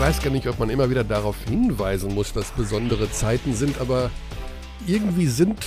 [0.00, 3.82] Ich weiß gar nicht, ob man immer wieder darauf hinweisen muss, dass besondere Zeiten sind,
[3.82, 4.10] aber
[4.86, 5.58] irgendwie sind,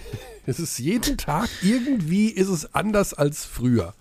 [0.46, 3.92] es ist jeden Tag, irgendwie ist es anders als früher.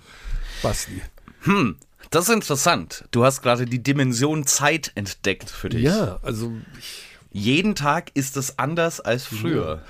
[0.64, 1.02] Basti.
[1.42, 1.76] Hm,
[2.10, 3.04] das ist interessant.
[3.12, 5.84] Du hast gerade die Dimension Zeit entdeckt für dich.
[5.84, 6.54] Ja, also.
[7.34, 9.84] Jeden Tag ist es anders als früher.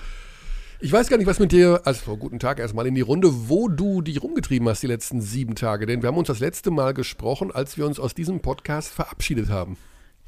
[0.80, 3.68] Ich weiß gar nicht, was mit dir, also guten Tag erstmal in die Runde, wo
[3.68, 5.86] du dich rumgetrieben hast die letzten sieben Tage.
[5.86, 9.50] Denn wir haben uns das letzte Mal gesprochen, als wir uns aus diesem Podcast verabschiedet
[9.50, 9.78] haben.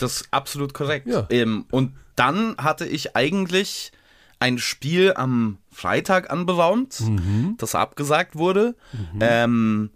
[0.03, 1.07] Das ist absolut korrekt.
[1.07, 1.25] Ja.
[1.30, 3.91] Ähm, und dann hatte ich eigentlich
[4.39, 7.55] ein Spiel am Freitag anberaumt, Mhm.
[7.57, 8.76] das abgesagt wurde.
[9.20, 9.89] Ähm,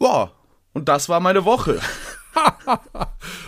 [0.00, 0.30] ja,
[0.72, 1.80] und das war meine Woche.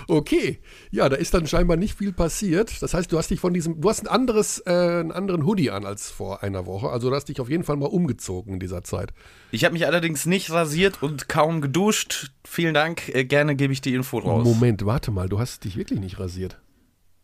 [0.08, 0.60] Okay,
[0.92, 2.82] ja, da ist dann scheinbar nicht viel passiert.
[2.82, 5.70] Das heißt, du hast dich von diesem, du hast ein anderes, äh, einen anderen Hoodie
[5.70, 6.88] an als vor einer Woche.
[6.88, 9.12] Also du hast dich auf jeden Fall mal umgezogen in dieser Zeit.
[9.52, 12.32] Ich habe mich allerdings nicht rasiert und kaum geduscht.
[12.44, 13.08] Vielen Dank.
[13.14, 14.44] Äh, gerne gebe ich die Info raus.
[14.44, 16.60] Moment, warte mal, du hast dich wirklich nicht rasiert.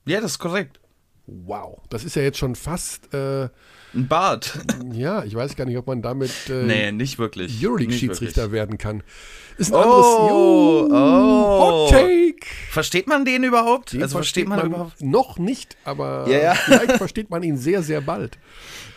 [0.07, 0.81] Ja, das ist korrekt.
[1.27, 3.49] Wow, das ist ja jetzt schon fast, äh,
[3.97, 4.59] Ein Bart.
[4.93, 7.65] ja, ich weiß gar nicht, ob man damit äh, nee, nicht wirklich.
[7.65, 9.03] Euroleague-Schiedsrichter werden kann.
[9.59, 10.07] Ist ein Oh, anderes
[10.93, 11.59] oh.
[11.61, 12.37] Hot Take.
[12.71, 13.95] Versteht man den überhaupt?
[13.95, 15.01] Den also versteht man, überhaupt?
[15.03, 16.55] noch nicht, aber Ja, ja.
[16.65, 18.39] vielleicht versteht man ihn sehr, sehr bald.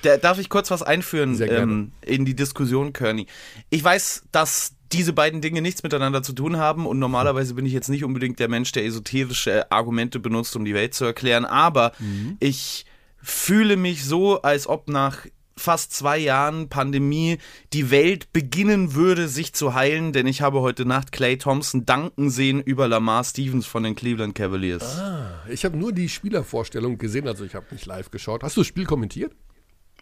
[0.01, 3.25] Da, darf ich kurz was einführen ähm, in die Diskussion, Kearney?
[3.69, 7.73] Ich weiß, dass diese beiden Dinge nichts miteinander zu tun haben und normalerweise bin ich
[7.73, 11.91] jetzt nicht unbedingt der Mensch, der esoterische Argumente benutzt, um die Welt zu erklären, aber
[11.99, 12.37] Mhm.
[12.39, 12.85] ich
[13.21, 15.25] fühle mich so, als ob nach
[15.59, 17.37] fast zwei Jahren Pandemie
[17.73, 22.29] die Welt beginnen würde, sich zu heilen, denn ich habe heute Nacht Clay Thompson danken
[22.29, 24.97] sehen über Lamar Stevens von den Cleveland Cavaliers.
[24.97, 28.43] Ah, ich habe nur die Spielervorstellung gesehen, also ich habe nicht live geschaut.
[28.43, 29.33] Hast du das Spiel kommentiert?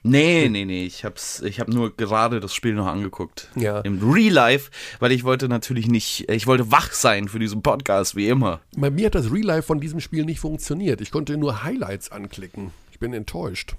[0.04, 3.50] Nee, nee, nee, ich hab's, ich hab nur gerade das Spiel noch angeguckt.
[3.56, 3.80] Ja.
[3.82, 8.16] Im Real Life, weil ich wollte natürlich nicht, ich wollte wach sein für diesen Podcast,
[8.16, 8.62] wie immer.
[8.78, 11.02] Bei mir hat das Real Life von diesem Spiel nicht funktioniert.
[11.02, 12.72] Ich konnte nur Highlights anklicken.
[12.98, 13.76] Ich bin enttäuscht.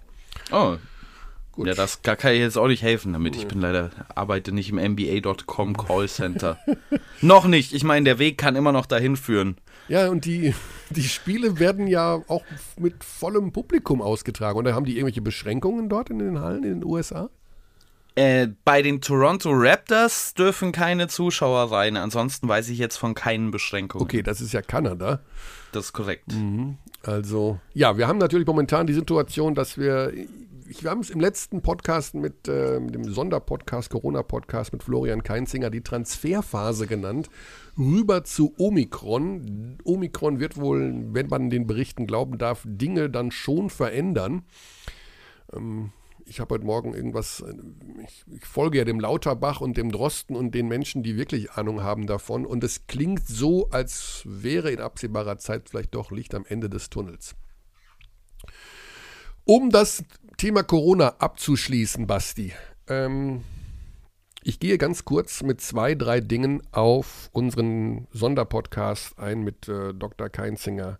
[0.52, 0.76] Oh.
[1.50, 1.66] Gut.
[1.66, 3.34] Ja, das kann ich jetzt auch nicht helfen damit.
[3.34, 6.56] Ich bin leider, arbeite nicht im NBA.com Callcenter.
[7.20, 7.72] noch nicht.
[7.72, 9.56] Ich meine, der Weg kann immer noch dahin führen.
[9.88, 10.54] Ja, und die,
[10.90, 12.44] die Spiele werden ja auch
[12.78, 14.56] mit vollem Publikum ausgetragen.
[14.56, 17.28] Und da haben die irgendwelche Beschränkungen dort in den Hallen in den USA?
[18.18, 21.96] Äh, bei den Toronto Raptors dürfen keine Zuschauer rein.
[21.96, 24.02] Ansonsten weiß ich jetzt von keinen Beschränkungen.
[24.02, 25.20] Okay, das ist ja Kanada.
[25.70, 26.34] Das ist korrekt.
[27.04, 30.12] Also, ja, wir haben natürlich momentan die Situation, dass wir,
[30.68, 35.22] ich, wir haben es im letzten Podcast mit, äh, mit dem Sonderpodcast, Corona-Podcast mit Florian
[35.22, 37.30] Keinzinger, die Transferphase genannt,
[37.78, 39.78] rüber zu Omikron.
[39.84, 44.42] Omikron wird wohl, wenn man den Berichten glauben darf, Dinge dann schon verändern.
[45.52, 45.92] Ähm,
[46.28, 47.42] ich habe heute Morgen irgendwas,
[48.04, 51.82] ich, ich folge ja dem Lauterbach und dem Drosten und den Menschen, die wirklich Ahnung
[51.82, 52.44] haben davon.
[52.44, 56.90] Und es klingt so, als wäre in absehbarer Zeit vielleicht doch Licht am Ende des
[56.90, 57.34] Tunnels.
[59.44, 60.04] Um das
[60.36, 62.52] Thema Corona abzuschließen, Basti,
[62.86, 63.42] ähm,
[64.42, 70.28] ich gehe ganz kurz mit zwei, drei Dingen auf unseren Sonderpodcast ein mit äh, Dr.
[70.28, 70.98] Keinzinger,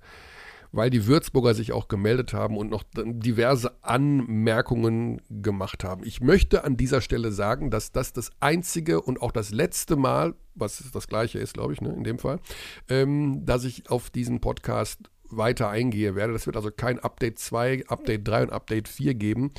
[0.73, 6.05] weil die Würzburger sich auch gemeldet haben und noch diverse Anmerkungen gemacht haben.
[6.05, 10.35] Ich möchte an dieser Stelle sagen, dass das das einzige und auch das letzte Mal,
[10.55, 12.41] was das gleiche ist, glaube ich, ne, in dem Fall,
[12.89, 16.33] ähm, dass ich auf diesen Podcast weiter eingehe werde.
[16.33, 19.53] Das wird also kein Update 2, Update 3 und Update 4 geben.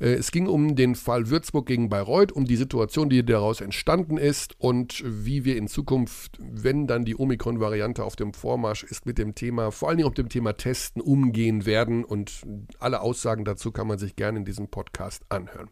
[0.00, 4.16] Äh, Es ging um den Fall Würzburg gegen Bayreuth, um die Situation, die daraus entstanden
[4.16, 9.18] ist und wie wir in Zukunft, wenn dann die Omikron-Variante auf dem Vormarsch ist, mit
[9.18, 12.04] dem Thema, vor allen Dingen mit dem Thema Testen umgehen werden.
[12.04, 12.42] Und
[12.78, 15.70] alle Aussagen dazu kann man sich gerne in diesem Podcast anhören.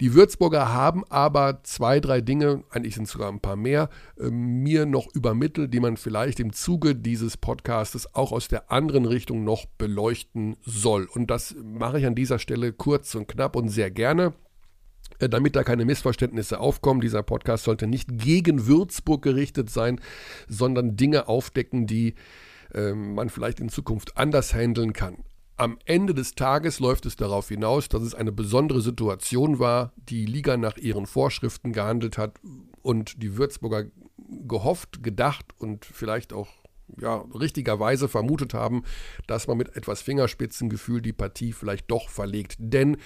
[0.00, 4.30] Die Würzburger haben aber zwei, drei Dinge, eigentlich sind es sogar ein paar mehr, äh,
[4.30, 9.44] mir noch übermittelt, die man vielleicht im Zuge dieses Podcastes auch aus der anderen Richtung
[9.44, 11.06] noch beleuchten soll.
[11.06, 14.34] Und das mache ich an dieser Stelle kurz und knapp und sehr gerne.
[15.18, 20.00] Äh, Damit da keine Missverständnisse aufkommen, dieser Podcast sollte nicht gegen Würzburg gerichtet sein,
[20.46, 22.16] sondern Dinge aufdecken, die
[22.74, 25.24] äh, man vielleicht in Zukunft anders handeln kann.
[25.58, 30.26] Am Ende des Tages läuft es darauf hinaus, dass es eine besondere Situation war, die
[30.26, 32.38] Liga nach ihren Vorschriften gehandelt hat
[32.82, 33.86] und die Würzburger
[34.46, 36.48] gehofft, gedacht und vielleicht auch
[37.00, 38.82] ja, richtigerweise vermutet haben,
[39.26, 42.56] dass man mit etwas Fingerspitzengefühl die Partie vielleicht doch verlegt.
[42.58, 42.98] Denn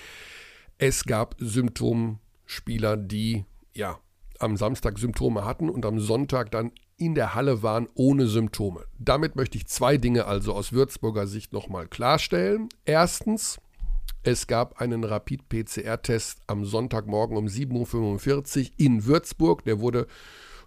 [0.78, 3.44] es gab Symptomspieler, die
[3.74, 4.00] ja
[4.40, 8.84] am Samstag Symptome hatten und am Sonntag dann in der Halle waren ohne Symptome.
[8.98, 12.68] Damit möchte ich zwei Dinge also aus Würzburger Sicht nochmal klarstellen.
[12.84, 13.58] Erstens,
[14.22, 19.64] es gab einen Rapid-PCR-Test am Sonntagmorgen um 7.45 Uhr in Würzburg.
[19.64, 20.06] Der wurde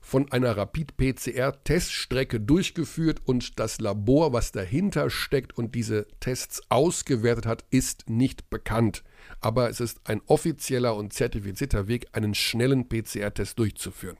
[0.02, 7.64] von einer Rapid-PCR-Teststrecke durchgeführt und das Labor, was dahinter steckt und diese Tests ausgewertet hat,
[7.70, 9.04] ist nicht bekannt.
[9.40, 14.18] Aber es ist ein offizieller und zertifizierter Weg, einen schnellen PCR-Test durchzuführen.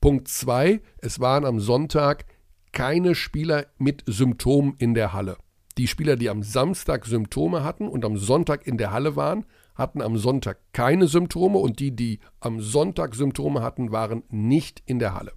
[0.00, 0.80] Punkt 2.
[0.98, 2.24] Es waren am Sonntag
[2.72, 5.36] keine Spieler mit Symptomen in der Halle.
[5.76, 10.02] Die Spieler, die am Samstag Symptome hatten und am Sonntag in der Halle waren, hatten
[10.02, 15.14] am Sonntag keine Symptome und die, die am Sonntag Symptome hatten, waren nicht in der
[15.14, 15.32] Halle.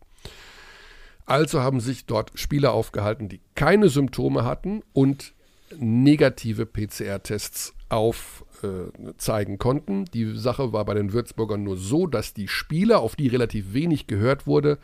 [1.25, 5.33] Also haben sich dort Spieler aufgehalten, die keine Symptome hatten und
[5.77, 10.05] negative PCR-Tests aufzeigen äh, konnten.
[10.05, 14.07] Die Sache war bei den Würzburgern nur so, dass die Spieler, auf die relativ wenig
[14.07, 14.79] gehört wurde,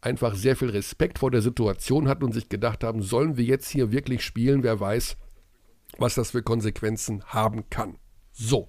[0.00, 3.68] einfach sehr viel Respekt vor der Situation hatten und sich gedacht haben, sollen wir jetzt
[3.68, 4.64] hier wirklich spielen?
[4.64, 5.16] Wer weiß,
[5.98, 7.96] was das für Konsequenzen haben kann.
[8.32, 8.68] So,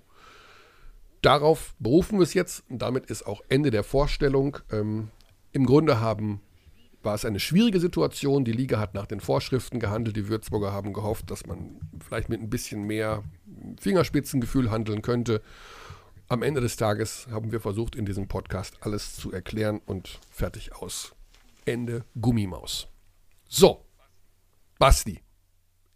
[1.21, 4.57] darauf berufen wir es jetzt und damit ist auch Ende der Vorstellung.
[4.71, 5.09] Ähm,
[5.51, 6.41] Im Grunde haben,
[7.03, 8.45] war es eine schwierige Situation.
[8.45, 10.15] Die Liga hat nach den Vorschriften gehandelt.
[10.15, 13.23] Die Würzburger haben gehofft, dass man vielleicht mit ein bisschen mehr
[13.79, 15.41] Fingerspitzengefühl handeln könnte.
[16.29, 20.73] Am Ende des Tages haben wir versucht, in diesem Podcast alles zu erklären und fertig
[20.73, 21.13] aus.
[21.65, 22.87] Ende Gummimaus.
[23.47, 23.85] So,
[24.79, 25.21] Basti.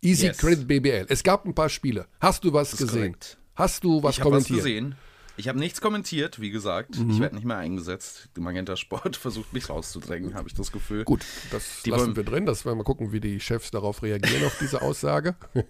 [0.02, 0.38] Easy yes.
[0.38, 1.06] Credit BBL.
[1.10, 2.08] Es gab ein paar Spiele.
[2.20, 3.14] Hast du was gesehen?
[3.14, 3.38] Korrekt.
[3.56, 4.60] Hast du was ich kommentiert?
[4.60, 4.96] Was gesehen.
[5.38, 6.98] Ich habe nichts kommentiert, wie gesagt.
[6.98, 7.12] Mhm.
[7.12, 8.30] Ich werde nicht mehr eingesetzt.
[8.36, 11.04] Die Magenta Sport versucht mich rauszudrängen, habe ich das Gefühl.
[11.04, 12.46] Gut, das die lassen wir drin.
[12.46, 15.36] Das werden wir gucken, wie die Chefs darauf reagieren, auf diese Aussage.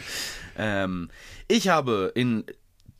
[0.58, 1.10] ähm,
[1.48, 2.44] ich habe in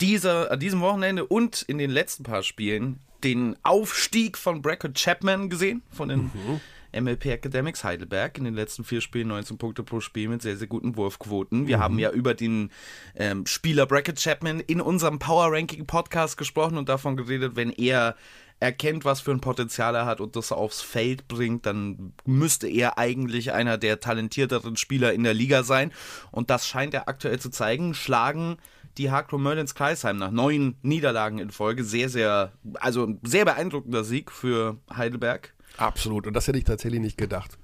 [0.00, 5.48] dieser, an diesem Wochenende und in den letzten paar Spielen den Aufstieg von Brackett Chapman
[5.48, 6.60] gesehen, von den mhm.
[6.98, 10.66] MLP Academics Heidelberg in den letzten vier Spielen 19 Punkte pro Spiel mit sehr, sehr
[10.66, 11.66] guten Wurfquoten.
[11.66, 11.82] Wir mhm.
[11.82, 12.70] haben ja über den
[13.14, 18.16] ähm, Spieler Bracket Chapman in unserem Power Ranking Podcast gesprochen und davon geredet, wenn er
[18.60, 22.98] erkennt, was für ein Potenzial er hat und das aufs Feld bringt, dann müsste er
[22.98, 25.92] eigentlich einer der talentierteren Spieler in der Liga sein.
[26.30, 27.94] Und das scheint er aktuell zu zeigen.
[27.94, 28.56] Schlagen
[28.96, 31.84] die Hardcore Merlins Kreisheim nach neun Niederlagen in Folge.
[31.84, 35.52] Sehr, sehr, also ein sehr beeindruckender Sieg für Heidelberg.
[35.76, 36.26] Absolut.
[36.26, 37.58] Und das hätte ich tatsächlich nicht gedacht.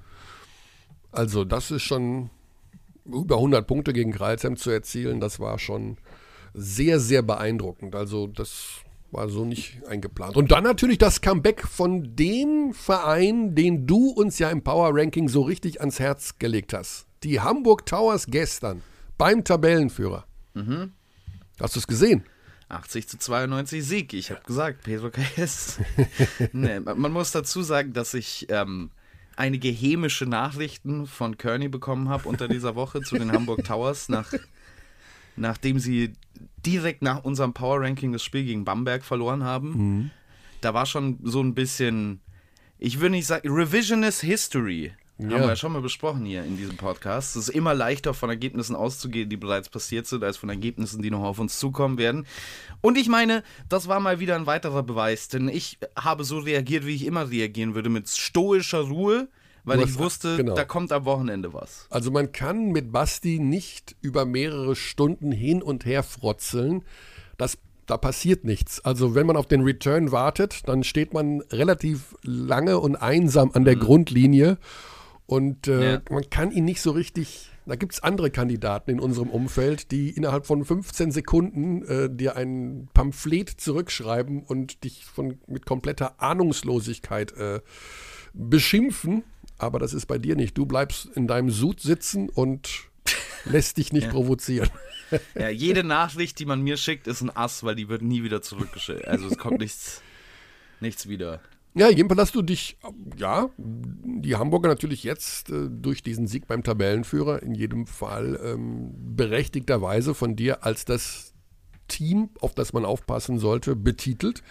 [1.13, 2.31] Also, das ist schon
[3.05, 5.21] über 100 Punkte gegen Kreilsheim zu erzielen.
[5.21, 5.97] Das war schon
[6.55, 7.95] sehr, sehr beeindruckend.
[7.95, 10.37] Also, das war so nicht eingeplant.
[10.37, 15.29] Und dann natürlich das Comeback von dem Verein, den du uns ja im Power Ranking
[15.29, 17.07] so richtig ans Herz gelegt hast.
[17.23, 18.83] Die Hamburg Towers gestern
[19.19, 20.27] beim Tabellenführer.
[20.55, 20.93] Mhm.
[21.61, 22.25] Hast du es gesehen?
[22.71, 24.13] 80 zu 92 Sieg.
[24.15, 25.79] Ich habe gesagt, Pedro KS.
[26.53, 28.91] nee, man muss dazu sagen, dass ich ähm,
[29.37, 34.33] einige hämische Nachrichten von Kearney bekommen habe unter dieser Woche zu den Hamburg Towers, nach,
[35.37, 36.13] nachdem sie
[36.65, 39.71] direkt nach unserem Power Ranking das Spiel gegen Bamberg verloren haben.
[39.71, 40.11] Mhm.
[40.61, 42.21] Da war schon so ein bisschen,
[42.79, 45.37] ich würde nicht sagen, Revisionist History ja.
[45.37, 47.37] Haben wir ja schon mal besprochen hier in diesem Podcast.
[47.37, 51.11] Es ist immer leichter, von Ergebnissen auszugehen, die bereits passiert sind, als von Ergebnissen, die
[51.11, 52.27] noch auf uns zukommen werden.
[52.81, 56.87] Und ich meine, das war mal wieder ein weiterer Beweis, denn ich habe so reagiert,
[56.87, 59.29] wie ich immer reagieren würde, mit stoischer Ruhe,
[59.65, 60.55] weil ich wusste, genau.
[60.55, 61.87] da kommt am Wochenende was.
[61.91, 66.83] Also man kann mit Basti nicht über mehrere Stunden hin und her frotzeln.
[67.37, 67.59] Das
[67.91, 68.81] da passiert nichts.
[68.85, 73.65] Also wenn man auf den Return wartet, dann steht man relativ lange und einsam an
[73.65, 73.81] der mhm.
[73.81, 74.59] Grundlinie
[75.31, 76.03] und äh, ja.
[76.11, 77.51] man kann ihn nicht so richtig.
[77.65, 82.35] Da gibt es andere Kandidaten in unserem Umfeld, die innerhalb von 15 Sekunden äh, dir
[82.35, 87.61] ein Pamphlet zurückschreiben und dich von, mit kompletter Ahnungslosigkeit äh,
[88.33, 89.23] beschimpfen.
[89.57, 90.59] Aber das ist bei dir nicht.
[90.59, 92.89] Du bleibst in deinem Sud sitzen und
[93.45, 94.11] lässt dich nicht ja.
[94.11, 94.71] provozieren.
[95.37, 98.43] Ja, jede Nachricht, die man mir schickt, ist ein Ass, weil die wird nie wieder
[98.43, 99.07] zurückgeschickt.
[99.07, 100.03] Also es kommt nichts,
[100.81, 101.41] nichts wieder.
[101.75, 102.77] Ja, jedenfalls hast du dich,
[103.17, 108.93] ja, die Hamburger natürlich jetzt äh, durch diesen Sieg beim Tabellenführer in jedem Fall ähm,
[109.17, 111.33] berechtigterweise von dir als das
[111.87, 114.43] Team, auf das man aufpassen sollte, betitelt.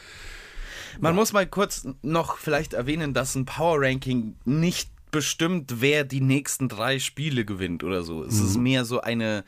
[0.99, 1.19] Man ja.
[1.19, 6.69] muss mal kurz noch vielleicht erwähnen, dass ein Power Ranking nicht bestimmt, wer die nächsten
[6.69, 8.23] drei Spiele gewinnt oder so.
[8.23, 8.45] Es mhm.
[8.45, 9.43] ist mehr so eine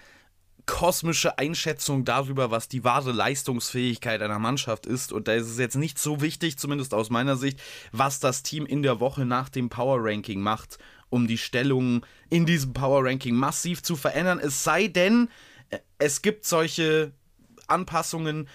[0.71, 5.11] kosmische Einschätzung darüber, was die wahre Leistungsfähigkeit einer Mannschaft ist.
[5.11, 7.61] Und da ist es jetzt nicht so wichtig, zumindest aus meiner Sicht,
[7.91, 10.77] was das Team in der Woche nach dem Power Ranking macht,
[11.09, 14.39] um die Stellung in diesem Power Ranking massiv zu verändern.
[14.39, 15.27] Es sei denn,
[15.71, 17.11] äh, es gibt solche
[17.67, 18.47] Anpassungen,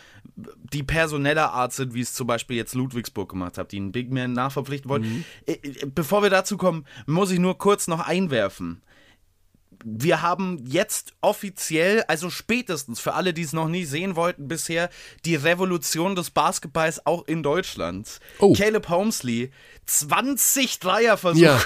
[0.72, 4.10] die personeller Art sind, wie es zum Beispiel jetzt Ludwigsburg gemacht hat, die einen Big
[4.10, 5.02] Man nachverpflichten wollen.
[5.02, 5.24] Mhm.
[5.44, 8.80] Äh, äh, bevor wir dazu kommen, muss ich nur kurz noch einwerfen
[9.88, 14.90] wir haben jetzt offiziell, also spätestens für alle, die es noch nie sehen wollten bisher,
[15.24, 18.18] die Revolution des Basketballs auch in Deutschland.
[18.40, 18.52] Oh.
[18.52, 19.52] Caleb Holmesley,
[19.86, 21.40] 20 Dreierversuche.
[21.40, 21.60] Ja.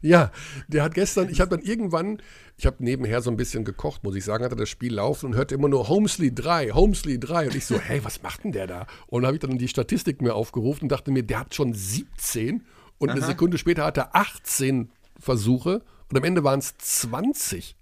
[0.00, 0.32] ja,
[0.68, 2.22] der hat gestern, ich habe dann irgendwann,
[2.56, 5.34] ich habe nebenher so ein bisschen gekocht, muss ich sagen, hatte das Spiel laufen und
[5.34, 8.66] hörte immer nur Holmesley 3, Holmesley 3 und ich so, hey, was macht denn der
[8.66, 8.86] da?
[9.08, 11.74] Und dann habe ich dann die Statistik mir aufgerufen und dachte mir, der hat schon
[11.74, 12.64] 17
[12.96, 13.16] und Aha.
[13.18, 14.90] eine Sekunde später hat er 18
[15.20, 17.76] Versuche und am Ende waren es 20.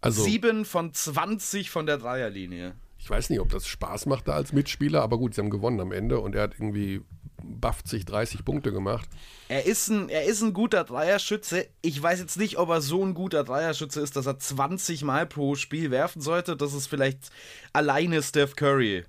[0.00, 2.74] Also, Sieben von 20 von der Dreierlinie.
[2.98, 5.80] Ich weiß nicht, ob das Spaß macht da als Mitspieler, aber gut, sie haben gewonnen
[5.80, 7.02] am Ende und er hat irgendwie
[7.60, 9.08] 50, 30 Punkte gemacht.
[9.48, 11.66] Er ist, ein, er ist ein guter Dreierschütze.
[11.82, 15.26] Ich weiß jetzt nicht, ob er so ein guter Dreierschütze ist, dass er 20 Mal
[15.26, 16.56] pro Spiel werfen sollte.
[16.56, 17.30] Das ist vielleicht
[17.72, 19.04] alleine Steph Curry.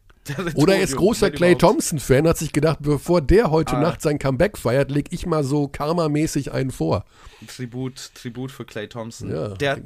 [0.55, 3.82] Oder er ist großer Clay Thompson-Fan, hat sich gedacht, bevor der heute ah.
[3.82, 7.05] Nacht sein Comeback feiert, leg ich mal so karmamäßig einen vor.
[7.48, 9.32] Tribut, Tribut für Clay Thompson.
[9.32, 9.50] Ja.
[9.50, 9.82] Der,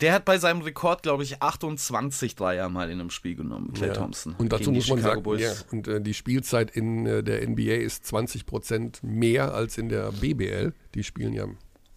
[0.00, 3.88] der hat bei seinem Rekord, glaube ich, 28 Dreier mal in einem Spiel genommen, Clay
[3.88, 3.94] ja.
[3.94, 4.34] Thompson.
[4.38, 8.06] Und dazu muss man sagen, ja, und äh, die Spielzeit in äh, der NBA ist
[8.06, 10.72] 20 Prozent mehr als in der BBL.
[10.94, 11.46] Die spielen ja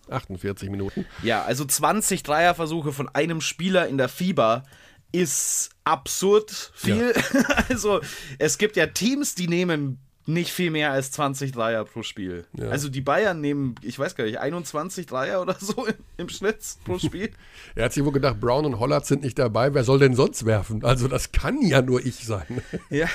[0.10, 1.06] 48 Minuten.
[1.24, 4.64] Ja, also 20 Dreierversuche von einem Spieler in der FIBA
[5.12, 7.14] ist absurd viel.
[7.34, 7.42] Ja.
[7.70, 8.02] also
[8.40, 12.46] es gibt ja Teams, die nehmen nicht viel mehr als 20 Dreier pro Spiel.
[12.58, 12.70] Ja.
[12.70, 16.60] Also die Bayern nehmen, ich weiß gar nicht, 21 Dreier oder so im, im Schnitt
[16.86, 17.32] pro Spiel.
[17.76, 20.46] er hat sich wohl gedacht, Brown und Hollard sind nicht dabei, wer soll denn sonst
[20.46, 20.84] werfen?
[20.86, 22.62] Also das kann ja nur ich sein.
[22.90, 23.08] Ja.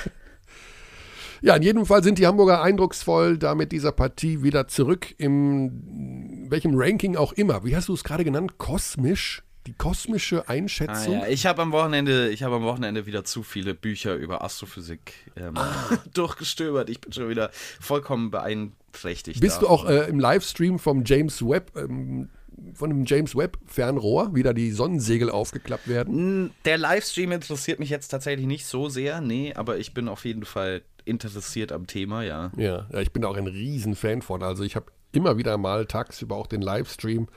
[1.39, 6.49] Ja, in jedem Fall sind die Hamburger eindrucksvoll, da mit dieser Partie wieder zurück im
[6.49, 7.63] welchem Ranking auch immer.
[7.63, 8.57] Wie hast du es gerade genannt?
[8.57, 9.43] Kosmisch?
[9.67, 11.15] Die kosmische Einschätzung.
[11.15, 11.27] Ah, ja.
[11.27, 15.57] Ich habe am Wochenende, ich habe am Wochenende wieder zu viele Bücher über Astrophysik ähm,
[15.57, 15.73] ah.
[16.13, 16.89] durchgestöbert.
[16.89, 19.41] Ich bin schon wieder vollkommen beeinträchtigt.
[19.41, 19.67] Bist davon.
[19.67, 22.29] du auch äh, im Livestream vom James Webb ähm,
[22.73, 26.51] von dem James Webb Fernrohr wieder die Sonnensegel aufgeklappt werden?
[26.65, 30.45] Der Livestream interessiert mich jetzt tatsächlich nicht so sehr, nee, aber ich bin auf jeden
[30.45, 32.51] Fall interessiert am Thema, ja.
[32.57, 34.43] Ja, ja ich bin auch ein Riesenfan von.
[34.43, 37.27] Also ich habe immer wieder mal tagsüber auch den Livestream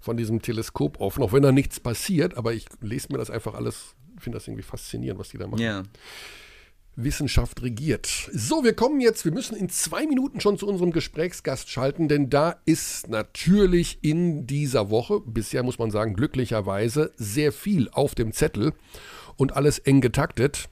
[0.00, 3.54] von diesem Teleskop offen, auch wenn da nichts passiert, aber ich lese mir das einfach
[3.54, 5.62] alles, finde das irgendwie faszinierend, was die da machen.
[5.62, 5.82] Ja.
[6.98, 8.06] Wissenschaft regiert.
[8.32, 12.28] So, wir kommen jetzt, wir müssen in zwei Minuten schon zu unserem Gesprächsgast schalten, denn
[12.28, 18.32] da ist natürlich in dieser Woche, bisher muss man sagen, glücklicherweise sehr viel auf dem
[18.32, 18.72] Zettel
[19.36, 20.68] und alles eng getaktet.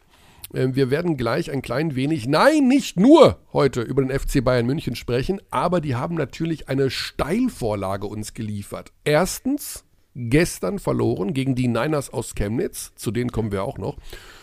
[0.55, 4.67] Ähm, wir werden gleich ein klein wenig, nein, nicht nur heute über den FC Bayern
[4.67, 8.93] München sprechen, aber die haben natürlich eine Steilvorlage uns geliefert.
[9.05, 9.85] Erstens,
[10.15, 13.97] gestern verloren gegen die Niners aus Chemnitz, zu denen kommen wir auch noch.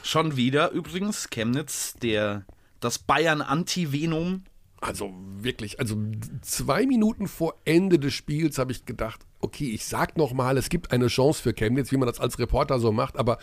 [0.04, 2.46] Schon wieder übrigens, Chemnitz, der,
[2.80, 4.44] das Bayern-Anti-Venom
[4.84, 5.96] also wirklich, also
[6.42, 10.92] zwei Minuten vor Ende des Spiels habe ich gedacht, okay, ich sag nochmal, es gibt
[10.92, 13.38] eine Chance für Chemnitz, wie man das als Reporter so macht, aber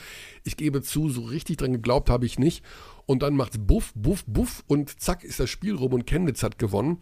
[0.45, 2.65] ich gebe zu, so richtig dran geglaubt habe ich nicht.
[3.07, 6.59] Und dann macht's buff, buff, buff und zack ist das Spiel rum und Chemnitz hat
[6.59, 6.99] gewonnen.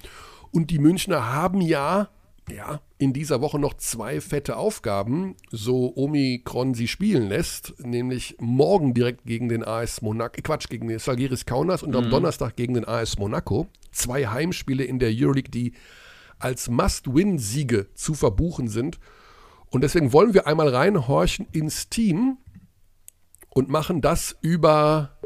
[0.50, 2.09] Und die Münchner haben ja,
[2.50, 8.95] ja, in dieser Woche noch zwei fette Aufgaben, so Omikron sie spielen lässt, nämlich morgen
[8.95, 11.97] direkt gegen den AS Monaco, Quatsch, gegen den Salgiris Kaunas und mhm.
[11.97, 15.75] am Donnerstag gegen den AS Monaco zwei Heimspiele in der Euroleague, die
[16.38, 18.99] als Must-Win-Siege zu verbuchen sind.
[19.71, 22.38] Und deswegen wollen wir einmal reinhorchen ins Team
[23.50, 25.18] und machen das über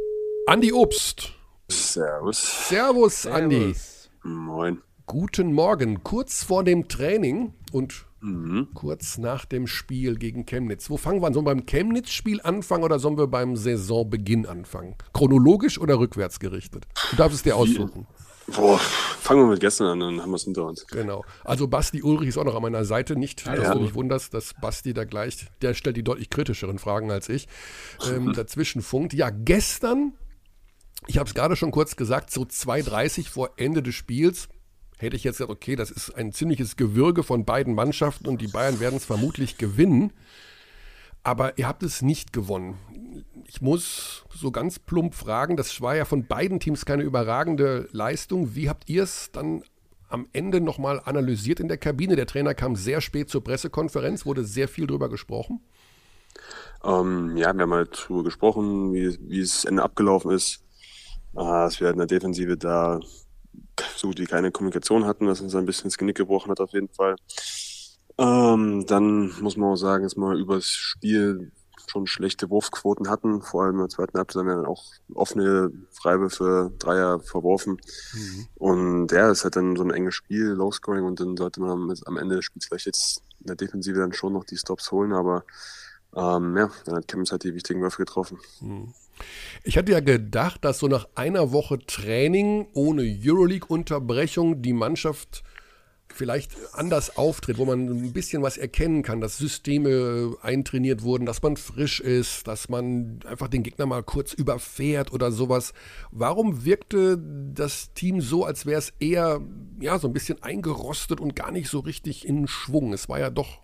[0.47, 1.35] Andi Obst.
[1.69, 2.69] Servus.
[2.69, 3.75] Servus, Andi.
[4.23, 4.83] Moin.
[5.07, 6.03] Guten Morgen.
[6.03, 8.69] Kurz vor dem Training und mhm.
[8.75, 10.91] kurz nach dem Spiel gegen Chemnitz.
[10.91, 11.35] Wo fangen wir an?
[11.35, 14.95] Sollen wir beim Chemnitz-Spiel anfangen oder sollen wir beim Saisonbeginn anfangen?
[15.13, 16.87] Chronologisch oder rückwärts gerichtet?
[17.11, 18.07] Du darfst es dir aussuchen.
[18.49, 20.87] Boah, fangen wir mit gestern an, dann haben wir es hinter uns.
[20.89, 21.25] Genau.
[21.45, 23.17] Also Basti Ulrich ist auch noch an meiner Seite.
[23.17, 23.75] Nicht, dass ja.
[23.75, 27.49] du dich wunderst, dass Basti da gleich, der stellt die deutlich kritischeren Fragen als ich,
[28.09, 29.15] ähm, dazwischen funkt.
[29.15, 30.15] Ja, gestern,
[31.07, 34.49] ich habe es gerade schon kurz gesagt, so 2.30 vor Ende des Spiels,
[34.99, 38.49] hätte ich jetzt gesagt, okay, das ist ein ziemliches Gewürge von beiden Mannschaften und die
[38.49, 40.13] Bayern werden es vermutlich gewinnen.
[41.25, 42.79] Aber ihr habt es nicht gewonnen
[43.47, 48.55] ich muss so ganz plump fragen, das war ja von beiden Teams keine überragende Leistung.
[48.55, 49.63] Wie habt ihr es dann
[50.09, 52.17] am Ende nochmal analysiert in der Kabine?
[52.17, 55.61] Der Trainer kam sehr spät zur Pressekonferenz, wurde sehr viel drüber gesprochen.
[56.85, 60.63] Ähm, ja, wir haben halt drüber gesprochen, wie, wie es Ende abgelaufen ist.
[61.35, 63.01] Äh, dass wir in der Defensive da
[63.97, 66.73] so gut wie keine Kommunikation hatten, was uns ein bisschen ins Genick gebrochen hat auf
[66.73, 67.17] jeden Fall.
[68.19, 71.53] Ähm, dann muss man auch sagen, dass man über das Spiel
[71.93, 73.43] schon schlechte Wurfquoten hatten.
[73.43, 74.85] Vor allem der zweiten Halbzeit haben wir dann auch
[75.15, 77.79] offene Freiwürfe, Dreier verworfen.
[78.15, 78.47] Mhm.
[78.55, 82.17] Und ja, es hat dann so ein enges Spiel, Low-Scoring und dann sollte man am
[82.17, 85.45] Ende des Spiels vielleicht jetzt in der Defensive dann schon noch die Stops holen, aber
[86.17, 88.39] ähm, ja, dann hat Chemnitz halt die wichtigen Würfe getroffen.
[88.61, 88.95] Mhm.
[89.63, 95.43] Ich hatte ja gedacht, dass so nach einer Woche Training ohne Euroleague-Unterbrechung die Mannschaft
[96.15, 101.43] vielleicht anders auftritt, wo man ein bisschen was erkennen kann, dass Systeme eintrainiert wurden, dass
[101.43, 105.73] man frisch ist, dass man einfach den Gegner mal kurz überfährt oder sowas.
[106.11, 109.41] Warum wirkte das Team so, als wäre es eher
[109.81, 112.93] ja, so ein bisschen eingerostet und gar nicht so richtig in Schwung?
[112.93, 113.63] Es war ja doch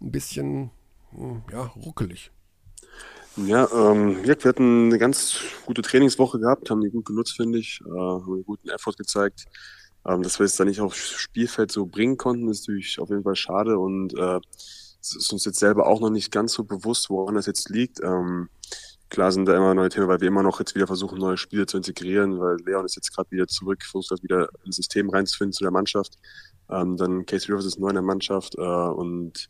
[0.00, 0.70] ein bisschen
[1.12, 2.30] hm, ja, ruckelig.
[3.36, 7.80] Ja, ähm, wir hatten eine ganz gute Trainingswoche gehabt, haben die gut genutzt, finde ich,
[7.86, 9.46] äh, haben einen guten Effort gezeigt.
[10.06, 13.22] Ähm, dass wir es da nicht aufs Spielfeld so bringen konnten, ist natürlich auf jeden
[13.22, 14.40] Fall schade und äh,
[15.00, 18.00] es ist uns jetzt selber auch noch nicht ganz so bewusst, woran das jetzt liegt.
[18.02, 18.48] Ähm,
[19.08, 21.66] klar sind da immer neue Themen, weil wir immer noch jetzt wieder versuchen, neue Spiele
[21.66, 25.52] zu integrieren, weil Leon ist jetzt gerade wieder zurück, versucht das wieder ins System reinzufinden
[25.52, 26.16] zu der Mannschaft.
[26.70, 29.48] Ähm, dann Casey Rivers ist neu in der Mannschaft äh, und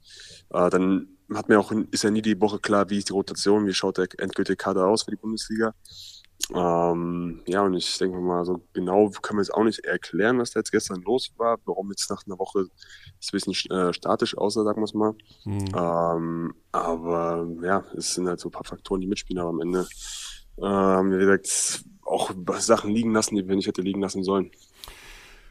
[0.50, 3.66] äh, dann hat mir auch, ist ja nie die Woche klar, wie ist die Rotation,
[3.66, 5.74] wie schaut der endgültige Kader aus für die Bundesliga.
[6.54, 10.50] Ähm, ja, und ich denke mal, so genau können wir es auch nicht erklären, was
[10.50, 12.66] da jetzt gestern los war, warum jetzt nach einer Woche
[13.20, 15.14] es ein bisschen äh, statisch aussah, sagen wir es mal.
[15.44, 15.68] Mhm.
[15.76, 19.86] Ähm, aber ja, es sind halt so ein paar Faktoren, die mitspielen, aber am Ende
[20.58, 24.50] äh, haben wir gesagt, auch Sachen liegen lassen, die wir nicht hätte liegen lassen sollen.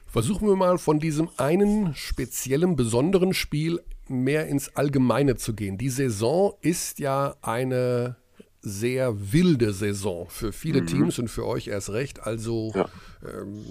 [0.08, 5.78] Versuchen wir mal von diesem einen speziellen, besonderen Spiel mehr ins Allgemeine zu gehen.
[5.78, 8.18] Die Saison ist ja eine
[8.62, 10.88] sehr wilde Saison für viele mhm.
[10.88, 12.22] Teams und für euch erst recht.
[12.22, 12.90] Also ja.
[13.24, 13.66] ähm,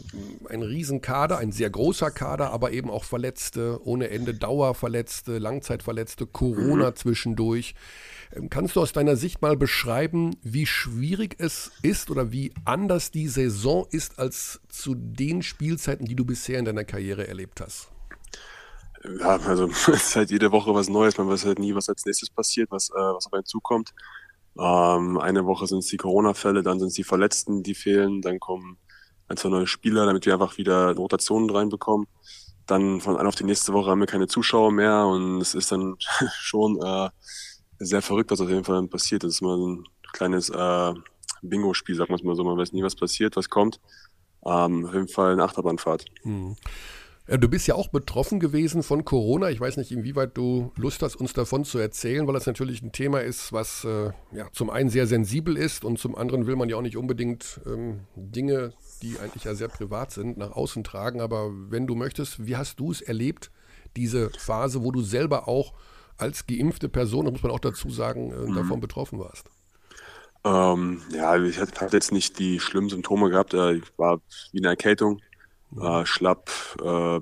[0.49, 6.91] ein Riesenkader, ein sehr großer Kader, aber eben auch Verletzte, ohne Ende Dauerverletzte, Langzeitverletzte, Corona
[6.91, 6.97] mhm.
[6.97, 7.75] zwischendurch.
[8.35, 13.11] Ähm, kannst du aus deiner Sicht mal beschreiben, wie schwierig es ist oder wie anders
[13.11, 17.89] die Saison ist als zu den Spielzeiten, die du bisher in deiner Karriere erlebt hast?
[19.21, 21.19] Ja, also es ist halt jede Woche was Neues.
[21.19, 23.93] Man weiß halt nie, was als nächstes passiert, was, äh, was auf einen zukommt.
[24.59, 28.41] Ähm, eine Woche sind es die Corona-Fälle, dann sind es die Verletzten, die fehlen, dann
[28.41, 28.79] kommen
[29.29, 32.07] ein, zwei neue Spieler, damit wir einfach wieder Rotationen reinbekommen.
[32.67, 35.71] Dann von einer auf die nächste Woche haben wir keine Zuschauer mehr und es ist
[35.71, 35.97] dann
[36.39, 37.09] schon äh,
[37.79, 39.23] sehr verrückt, was auf jeden Fall passiert.
[39.23, 40.95] Das ist mal ein kleines äh,
[41.43, 42.45] Bingo-Spiel, sagt man es mal so.
[42.45, 43.81] Man weiß nie, was passiert, was kommt.
[44.45, 46.05] Ähm, auf jeden Fall eine Achterbahnfahrt.
[46.23, 46.57] Hm.
[47.29, 49.51] Äh, du bist ja auch betroffen gewesen von Corona.
[49.51, 52.91] Ich weiß nicht, inwieweit du Lust hast, uns davon zu erzählen, weil das natürlich ein
[52.91, 56.69] Thema ist, was äh, ja, zum einen sehr sensibel ist und zum anderen will man
[56.69, 61.21] ja auch nicht unbedingt ähm, Dinge, die eigentlich ja sehr privat sind, nach außen tragen.
[61.21, 63.51] Aber wenn du möchtest, wie hast du es erlebt,
[63.97, 65.75] diese Phase, wo du selber auch
[66.17, 68.55] als geimpfte Person, da muss man auch dazu sagen, äh, mhm.
[68.55, 69.51] davon betroffen warst?
[70.45, 73.55] Ähm, ja, ich hatte jetzt nicht die schlimmen Symptome gehabt.
[73.55, 74.21] Äh, ich war
[74.53, 75.21] wie eine Erkältung
[75.81, 76.51] äh, schlapp,
[76.83, 77.21] äh,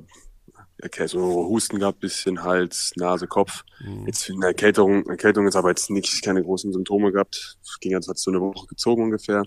[0.85, 3.65] okay, so Husten gehabt, bisschen Hals, Nase, Kopf.
[3.81, 4.07] Mhm.
[4.07, 7.59] Jetzt eine Erkältung, Erkältung ist aber jetzt nicht, keine großen Symptome gehabt.
[7.81, 9.45] Ging jetzt hat so eine Woche gezogen ungefähr.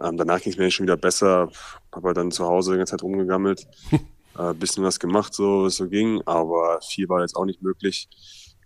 [0.00, 1.50] Ähm, danach ging es mir schon wieder besser,
[1.94, 3.66] habe dann zu Hause die ganze Zeit rumgegammelt,
[4.38, 8.08] äh, bisschen was gemacht, so es so ging, aber viel war jetzt auch nicht möglich.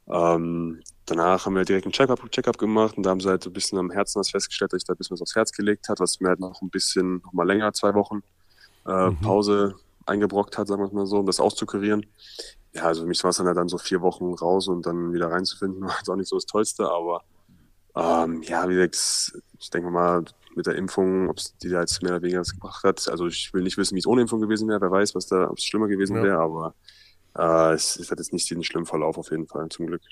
[0.09, 3.51] Ähm, danach haben wir direkt einen Check-up Check gemacht und da haben sie halt so
[3.51, 5.89] ein bisschen am Herzen was festgestellt, dass ich da ein bisschen was aufs Herz gelegt
[5.89, 8.23] hat, was mir halt noch ein bisschen, noch mal länger, zwei Wochen,
[8.87, 9.21] äh, mhm.
[9.21, 9.75] Pause
[10.07, 12.07] eingebrockt hat, sagen wir es mal so, um das auszukurieren.
[12.73, 15.13] Ja, also für mich war es dann halt dann so vier Wochen raus und dann
[15.13, 17.23] wieder reinzufinden, war jetzt auch nicht so das Tollste, aber
[17.97, 22.03] ähm, ja, wie gesagt, ich denke mal, mit der Impfung, ob es die da jetzt
[22.03, 23.09] mehr oder weniger was gebracht hat.
[23.09, 25.49] Also ich will nicht wissen, wie es ohne Impfung gewesen wäre, wer weiß, was da,
[25.49, 26.23] ob es schlimmer gewesen ja.
[26.23, 26.75] wäre, aber
[27.37, 30.03] äh, es, es hat jetzt nicht diesen schlimmen Verlauf auf jeden Fall, zum Glück.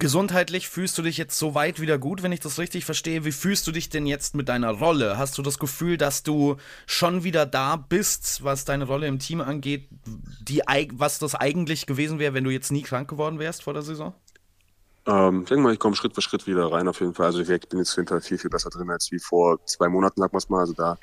[0.00, 3.24] Gesundheitlich fühlst du dich jetzt so weit wieder gut, wenn ich das richtig verstehe.
[3.24, 5.18] Wie fühlst du dich denn jetzt mit deiner Rolle?
[5.18, 6.56] Hast du das Gefühl, dass du
[6.86, 9.88] schon wieder da bist, was deine Rolle im Team angeht,
[10.40, 13.82] die, was das eigentlich gewesen wäre, wenn du jetzt nie krank geworden wärst vor der
[13.82, 14.14] Saison?
[15.06, 17.26] Ähm, ich denke mal, ich komme Schritt für Schritt wieder rein auf jeden Fall.
[17.26, 20.32] Also ich bin jetzt hinter viel, viel besser drin als wie vor zwei Monaten, sag
[20.48, 20.60] mal.
[20.60, 20.96] Also da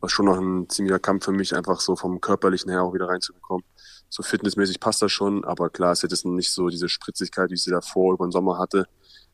[0.00, 3.08] war schon noch ein ziemlicher Kampf für mich, einfach so vom Körperlichen her auch wieder
[3.08, 3.64] reinzubekommen
[4.10, 7.62] so fitnessmäßig passt das schon, aber klar, es hat jetzt nicht so diese Spritzigkeit, ich
[7.62, 8.86] sie davor über den Sommer hatte,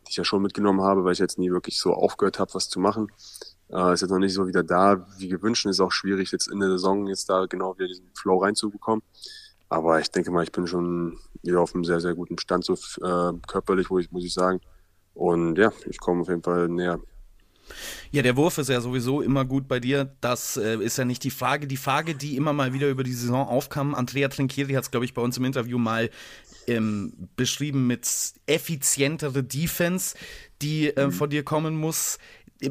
[0.07, 2.69] die ich ja schon mitgenommen habe, weil ich jetzt nie wirklich so aufgehört habe, was
[2.69, 3.09] zu machen.
[3.71, 5.65] Äh, ist jetzt noch nicht so wieder da, wie gewünscht.
[5.65, 9.03] Ist auch schwierig, jetzt in der Saison jetzt da genau wieder diesen Flow reinzubekommen.
[9.69, 12.75] Aber ich denke mal, ich bin schon wieder auf einem sehr, sehr guten Stand, so
[12.75, 14.61] äh, körperlich, wo ich, muss ich sagen.
[15.15, 17.01] Und ja, ich komme auf jeden Fall näher.
[18.11, 20.15] Ja, der Wurf ist ja sowieso immer gut bei dir.
[20.21, 21.67] Das äh, ist ja nicht die Frage.
[21.67, 25.07] Die Frage, die immer mal wieder über die Saison aufkam, Andrea Trinchieri hat es, glaube
[25.07, 26.11] ich, bei uns im Interview mal
[26.67, 28.09] ähm, beschrieben mit
[28.47, 30.17] effizientere Defense,
[30.63, 31.13] die äh, mhm.
[31.13, 32.19] von dir kommen muss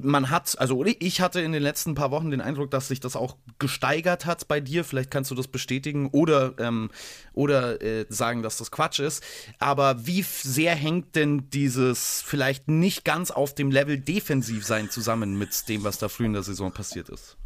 [0.02, 3.16] man hat, also ich hatte in den letzten paar Wochen den Eindruck, dass sich das
[3.16, 4.84] auch gesteigert hat bei dir.
[4.84, 6.90] Vielleicht kannst du das bestätigen oder, ähm,
[7.34, 9.24] oder äh, sagen, dass das Quatsch ist.
[9.60, 15.38] Aber wie sehr hängt denn dieses vielleicht nicht ganz auf dem Level defensiv sein zusammen
[15.38, 17.38] mit dem, was da früh in der Saison passiert ist?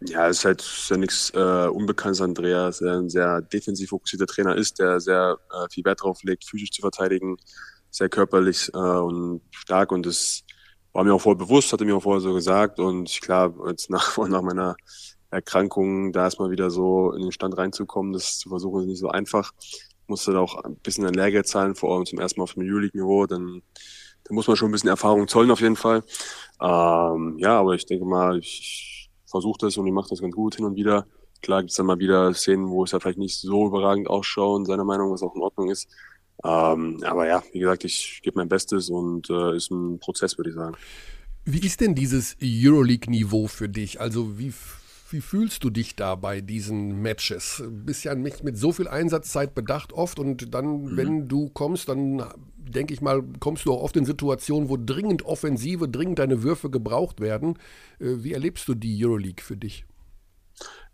[0.00, 4.54] Ja, es ist halt ist nichts äh, Unbekanntes, Andreas, der ein sehr defensiv fokussierter Trainer
[4.56, 7.36] ist, der sehr äh, viel Wert darauf legt, physisch zu verteidigen,
[7.90, 10.44] sehr körperlich äh, und stark und das
[10.94, 14.16] war mir auch voll bewusst, hatte mir auch vorher so gesagt und klar, jetzt nach,
[14.28, 14.76] nach meiner
[15.30, 19.08] Erkrankung da erstmal wieder so in den Stand reinzukommen, das zu versuchen, ist nicht so
[19.08, 19.52] einfach.
[20.06, 22.62] Musste da auch ein bisschen an Lehrgeld zahlen, vor allem zum ersten Mal auf dem
[22.62, 23.62] Euroleague-Niveau, dann,
[24.24, 26.04] dann muss man schon ein bisschen Erfahrung zollen auf jeden Fall.
[26.60, 30.34] Ähm, ja, aber ich denke mal, ich, ich versuche das und ich mache das ganz
[30.34, 31.06] gut hin und wieder.
[31.42, 34.66] Klar gibt es dann mal wieder Szenen, wo es ja vielleicht nicht so überragend ausschaut
[34.66, 35.88] seiner Meinung, was auch in Ordnung ist.
[36.42, 40.50] Ähm, aber ja, wie gesagt, ich gebe mein Bestes und äh, ist ein Prozess, würde
[40.50, 40.76] ich sagen.
[41.44, 44.00] Wie ist denn dieses Euroleague-Niveau für dich?
[44.00, 44.52] Also wie,
[45.10, 47.58] wie fühlst du dich da bei diesen Matches?
[47.58, 50.96] Du bist ja nicht mit so viel Einsatzzeit bedacht oft und dann, mhm.
[50.96, 52.24] wenn du kommst, dann
[52.56, 56.70] denke ich mal, kommst du auch oft in Situationen, wo dringend Offensive, dringend deine Würfe
[56.70, 57.58] gebraucht werden.
[58.00, 59.84] Äh, wie erlebst du die Euroleague für dich?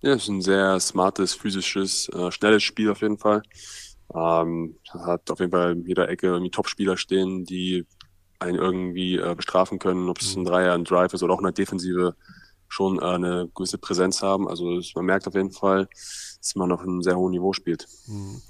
[0.03, 3.43] Ja, es ist ein sehr smartes, physisches, äh, schnelles Spiel auf jeden Fall.
[4.15, 7.87] Ähm, hat auf jeden Fall in jeder Ecke irgendwie Top-Spieler stehen, die
[8.39, 11.45] einen irgendwie äh, bestrafen können, ob es ein Dreier, ein Drive ist oder auch in
[11.45, 12.17] der Defensive
[12.69, 14.49] schon äh, eine gewisse Präsenz haben.
[14.49, 15.89] Also man merkt auf jeden Fall,
[16.39, 17.87] dass man auf einem sehr hohen Niveau spielt.
[18.07, 18.41] Mhm.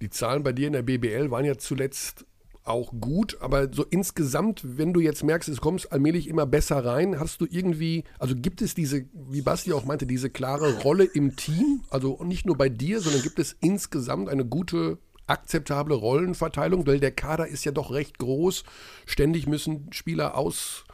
[0.00, 2.24] Die Zahlen bei dir in der BBL waren ja zuletzt
[2.64, 7.18] auch gut, aber so insgesamt, wenn du jetzt merkst, es kommst allmählich immer besser rein,
[7.18, 11.36] hast du irgendwie, also gibt es diese, wie Basti auch meinte, diese klare Rolle im
[11.36, 17.00] Team, also nicht nur bei dir, sondern gibt es insgesamt eine gute, akzeptable Rollenverteilung, weil
[17.00, 18.64] der Kader ist ja doch recht groß,
[19.06, 20.84] ständig müssen Spieler aus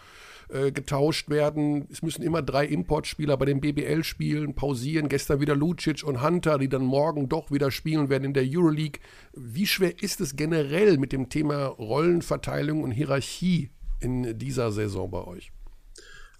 [0.48, 1.88] äh, getauscht werden.
[1.90, 5.08] Es müssen immer drei Importspieler bei den BBL spielen, pausieren.
[5.08, 9.00] Gestern wieder Lucic und Hunter, die dann morgen doch wieder spielen werden in der Euroleague.
[9.32, 15.24] Wie schwer ist es generell mit dem Thema Rollenverteilung und Hierarchie in dieser Saison bei
[15.24, 15.52] euch?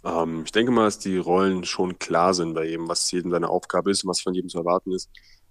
[0.04, 3.48] Ähm, ich denke mal, dass die Rollen schon klar sind bei jedem, was jedem seine
[3.48, 5.10] Aufgabe ist und was von jedem zu erwarten ist.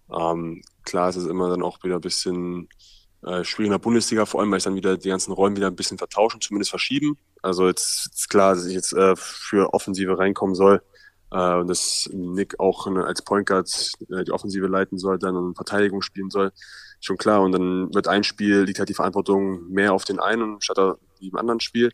[0.09, 2.69] Ähm, klar ist es immer dann auch wieder ein bisschen
[3.25, 5.67] äh, schwierig in der Bundesliga, vor allem, weil ich dann wieder die ganzen Rollen wieder
[5.67, 7.17] ein bisschen vertauschen, zumindest verschieben.
[7.41, 10.81] Also jetzt ist klar, dass ich jetzt äh, für Offensive reinkommen soll
[11.31, 15.35] äh, und dass Nick auch ne, als Point Guard äh, die Offensive leiten soll, dann
[15.35, 16.51] und Verteidigung spielen soll.
[16.99, 17.41] Schon klar.
[17.41, 20.77] Und dann wird ein Spiel, liegt halt die Verantwortung mehr auf den einen statt
[21.19, 21.91] im anderen Spiel.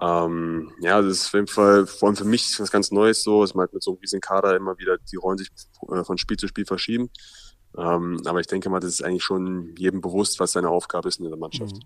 [0.00, 3.42] Ähm, ja, das ist auf jeden Fall, vor allem für mich was ganz Neues so,
[3.42, 5.50] dass man halt mit so einem riesen Kader immer wieder die Rollen sich
[5.88, 7.10] äh, von Spiel zu Spiel verschieben.
[7.76, 11.18] Ähm, aber ich denke mal, das ist eigentlich schon jedem bewusst, was seine Aufgabe ist
[11.18, 11.76] in der Mannschaft.
[11.76, 11.82] Mhm.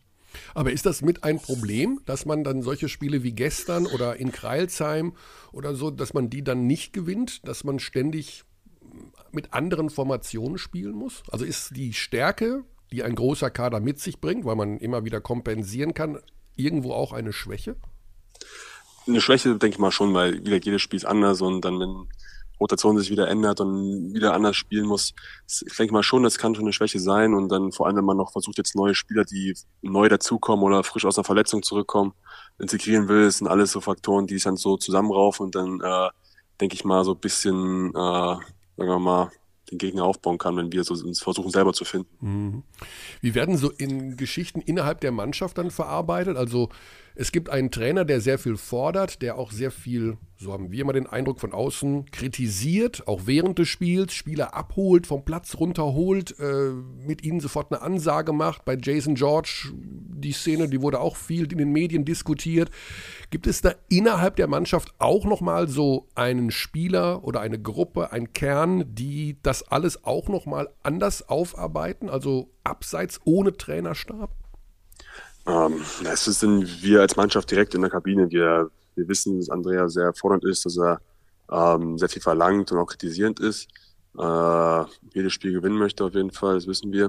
[0.55, 4.33] Aber ist das mit ein Problem, dass man dann solche Spiele wie gestern oder in
[4.33, 5.15] Kreilsheim
[5.53, 8.45] oder so, dass man die dann nicht gewinnt, dass man ständig
[9.33, 11.23] mit anderen Formationen spielen muss?
[11.31, 15.21] Also ist die Stärke, die ein großer Kader mit sich bringt, weil man immer wieder
[15.21, 16.19] kompensieren kann,
[16.57, 17.77] irgendwo auch eine Schwäche?
[19.07, 22.09] Eine Schwäche, denke ich mal schon, weil wieder jedes Spiel ist anders und dann, wenn
[22.61, 25.15] Rotation sich wieder ändert und wieder anders spielen muss.
[25.47, 27.35] Ich denke mal schon, das kann schon eine Schwäche sein.
[27.35, 30.83] Und dann vor allem, wenn man noch versucht, jetzt neue Spieler, die neu dazukommen oder
[30.83, 32.13] frisch aus einer Verletzung zurückkommen,
[32.59, 36.09] integrieren will, das sind alles so Faktoren, die sich dann so zusammenraufen und dann, äh,
[36.61, 38.45] denke ich mal, so ein bisschen, äh, sagen
[38.77, 39.31] wir mal,
[39.71, 42.09] den Gegner aufbauen kann, wenn wir so uns versuchen selber zu finden.
[42.21, 42.63] Mhm.
[43.21, 46.37] Wie werden so in Geschichten innerhalb der Mannschaft dann verarbeitet?
[46.37, 46.71] Also
[47.21, 50.81] es gibt einen Trainer, der sehr viel fordert, der auch sehr viel, so haben wir
[50.81, 56.39] immer den Eindruck von außen, kritisiert, auch während des Spiels, Spieler abholt, vom Platz runterholt,
[56.39, 56.71] äh,
[57.05, 58.65] mit ihnen sofort eine Ansage macht.
[58.65, 62.71] Bei Jason George, die Szene, die wurde auch viel in den Medien diskutiert.
[63.31, 68.33] Gibt es da innerhalb der Mannschaft auch nochmal so einen Spieler oder eine Gruppe, einen
[68.33, 74.31] Kern, die das alles auch nochmal anders aufarbeiten, also abseits ohne Trainerstab?
[75.49, 78.31] Ähm, ist denn wir als Mannschaft direkt in der Kabine.
[78.31, 81.01] Wir, wir wissen, dass Andrea sehr fordernd ist, dass er
[81.51, 83.69] ähm, sehr viel verlangt und auch kritisierend ist.
[84.19, 84.85] Äh,
[85.15, 87.09] jedes Spiel gewinnen möchte auf jeden Fall, das wissen wir.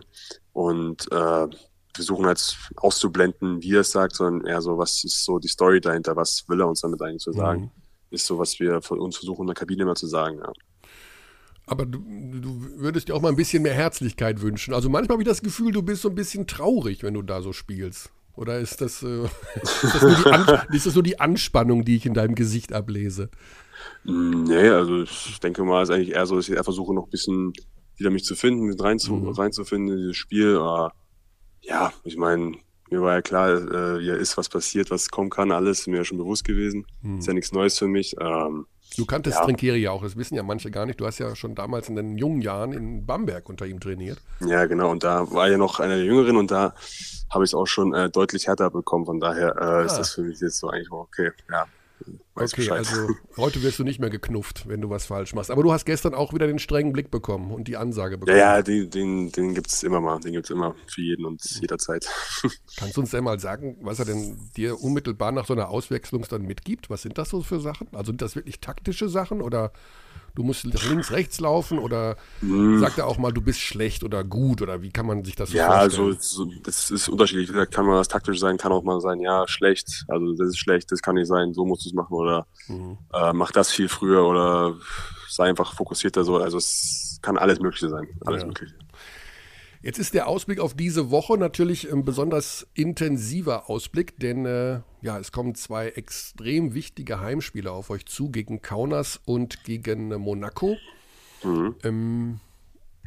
[0.54, 1.48] Und äh,
[1.94, 5.82] versuchen halt auszublenden, wie er es sagt, sondern eher so, was ist so die Story
[5.82, 7.72] dahinter, was will er uns damit eigentlich so sagen, mhm.
[8.12, 10.38] ist so, was wir von uns versuchen in der Kabine immer zu sagen.
[10.38, 10.54] Ja.
[11.66, 14.74] Aber du, du, würdest dir auch mal ein bisschen mehr Herzlichkeit wünschen.
[14.74, 17.42] Also manchmal habe ich das Gefühl, du bist so ein bisschen traurig, wenn du da
[17.42, 18.12] so spielst.
[18.40, 19.24] Oder ist das, äh,
[19.62, 23.30] ist, das ist das nur die Anspannung, die ich in deinem Gesicht ablese?
[24.06, 26.94] Mm, Nee, also ich denke mal, es ist eigentlich eher so, dass ich eher versuche,
[26.94, 27.52] noch ein bisschen
[27.98, 29.28] wieder mich zu finden, reinzu, Mhm.
[29.30, 30.56] reinzufinden in dieses Spiel.
[30.56, 30.94] Aber
[31.62, 32.54] ja, ich meine,
[32.90, 33.50] mir war ja klar,
[33.98, 36.86] äh, hier ist was passiert, was kommen kann, alles, mir ja schon bewusst gewesen.
[37.18, 38.16] Ist ja nichts Neues für mich.
[38.22, 39.46] Ähm, Du kanntest Ja.
[39.46, 41.00] Trinkieri ja auch, das wissen ja manche gar nicht.
[41.00, 44.20] Du hast ja schon damals in den jungen Jahren in Bamberg unter ihm trainiert.
[44.42, 46.74] ja, genau, und da war ja noch einer der Jüngeren und da
[47.30, 49.06] habe ich es auch schon äh, deutlich härter bekommen.
[49.06, 49.98] Von daher äh, ist Ah.
[50.00, 51.32] das für mich jetzt so eigentlich auch okay.
[51.52, 51.66] Ja,
[52.36, 52.78] weiß okay, Bescheid.
[52.80, 55.52] also heute wirst du nicht mehr geknufft, wenn du was falsch machst.
[55.52, 58.38] Aber du hast gestern auch wieder den strengen Blick bekommen und die Ansage ja, bekommen.
[58.38, 60.20] ja, den, den, den gibt es immer mal.
[60.20, 62.08] Den gibt es immer für jeden und jederzeit.
[62.78, 66.26] Kannst du uns denn mal sagen, was er denn dir unmittelbar nach so einer Auswechslung
[66.30, 66.90] dann mitgibt?
[66.90, 67.88] Was sind das so für Sachen?
[67.94, 69.72] Also sind das wirklich taktische Sachen oder
[70.36, 72.16] du musst links, rechts laufen oder
[72.78, 75.50] sagt er auch mal, du bist schlecht oder gut oder wie kann man sich das
[75.50, 76.08] so Ja, vorstellen?
[76.10, 77.48] also so, das ist unterschiedlich.
[77.48, 80.58] Gesagt, kann mal was taktisch sein, kann auch mal sein, ja, schlecht, also das ist
[80.60, 82.48] schlecht, das kann nicht sein, so musst du es machen oder
[83.14, 84.76] äh, mach das viel früher oder
[85.30, 86.38] sei einfach fokussierter so.
[86.38, 88.48] Also es kann alles Mögliche sein, alles Ja.
[88.48, 88.76] Mögliche.
[89.82, 95.18] Jetzt ist der Ausblick auf diese Woche natürlich ein besonders intensiver Ausblick, denn äh, ja,
[95.18, 100.76] es kommen zwei extrem wichtige Heimspiele auf euch zu, gegen Kaunas und gegen Monaco.
[101.86, 102.42] Ähm,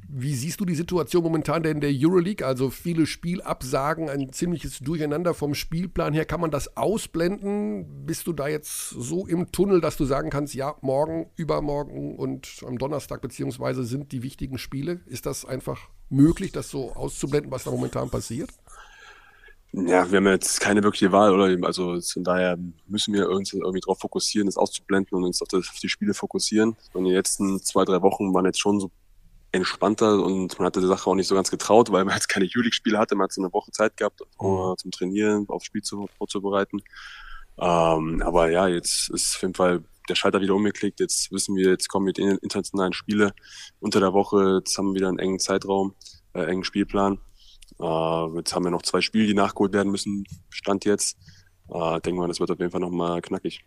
[0.08, 2.46] wie siehst du die Situation momentan denn in der Euroleague?
[2.46, 6.24] Also viele Spielabsagen, ein ziemliches Durcheinander vom Spielplan her.
[6.24, 8.06] Kann man das ausblenden?
[8.06, 12.62] Bist du da jetzt so im Tunnel, dass du sagen kannst, ja, morgen, übermorgen und
[12.66, 15.00] am Donnerstag beziehungsweise sind die wichtigen Spiele?
[15.06, 18.50] Ist das einfach möglich, das so auszublenden, was da momentan passiert?
[19.74, 21.66] Ja, wir haben jetzt keine wirkliche Wahl, oder?
[21.66, 25.66] Also von daher müssen wir irgendwie, irgendwie darauf fokussieren, das auszublenden und uns auf, das,
[25.70, 26.76] auf die Spiele fokussieren.
[26.92, 28.90] Und die letzten zwei, drei Wochen waren jetzt schon so
[29.50, 32.46] entspannter und man hatte der Sache auch nicht so ganz getraut, weil man jetzt keine
[32.46, 33.14] Euroleague-Spiele hatte.
[33.14, 36.82] Man hat so eine Woche Zeit gehabt, um, zum Trainieren, aufs Spiel zu, vorzubereiten.
[37.58, 41.00] Ähm, aber ja, jetzt ist auf jeden Fall der Schalter wieder umgeklickt.
[41.00, 43.32] Jetzt wissen wir, jetzt kommen die internationalen Spiele
[43.80, 44.60] unter der Woche.
[44.60, 45.94] Jetzt haben wir wieder einen engen Zeitraum,
[46.34, 47.18] äh, engen Spielplan.
[47.80, 50.24] Äh, jetzt haben wir noch zwei Spiele, die nachgeholt werden müssen.
[50.50, 51.16] Stand jetzt.
[51.68, 53.64] Äh, denken wir, das wird auf jeden Fall nochmal knackig.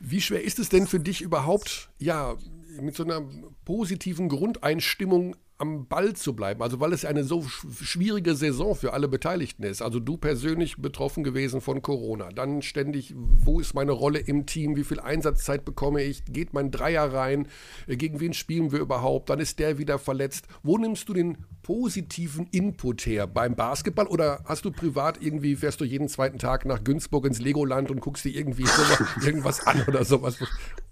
[0.00, 2.36] Wie schwer ist es denn für dich überhaupt, ja,
[2.80, 3.22] mit so einer
[3.64, 6.62] positiven Grundeinstimmung am Ball zu bleiben?
[6.62, 9.82] Also weil es eine so sch- schwierige Saison für alle Beteiligten ist.
[9.82, 12.28] Also du persönlich betroffen gewesen von Corona.
[12.30, 14.76] Dann ständig, wo ist meine Rolle im Team?
[14.76, 16.24] Wie viel Einsatzzeit bekomme ich?
[16.26, 17.48] Geht mein Dreier rein?
[17.86, 19.30] Äh, Gegen wen spielen wir überhaupt?
[19.30, 20.46] Dann ist der wieder verletzt.
[20.62, 23.26] Wo nimmst du den positiven Input her?
[23.26, 27.40] Beim Basketball oder hast du privat irgendwie, fährst du jeden zweiten Tag nach Günzburg ins
[27.40, 30.38] Legoland und guckst dir irgendwie sowas, irgendwas an oder sowas?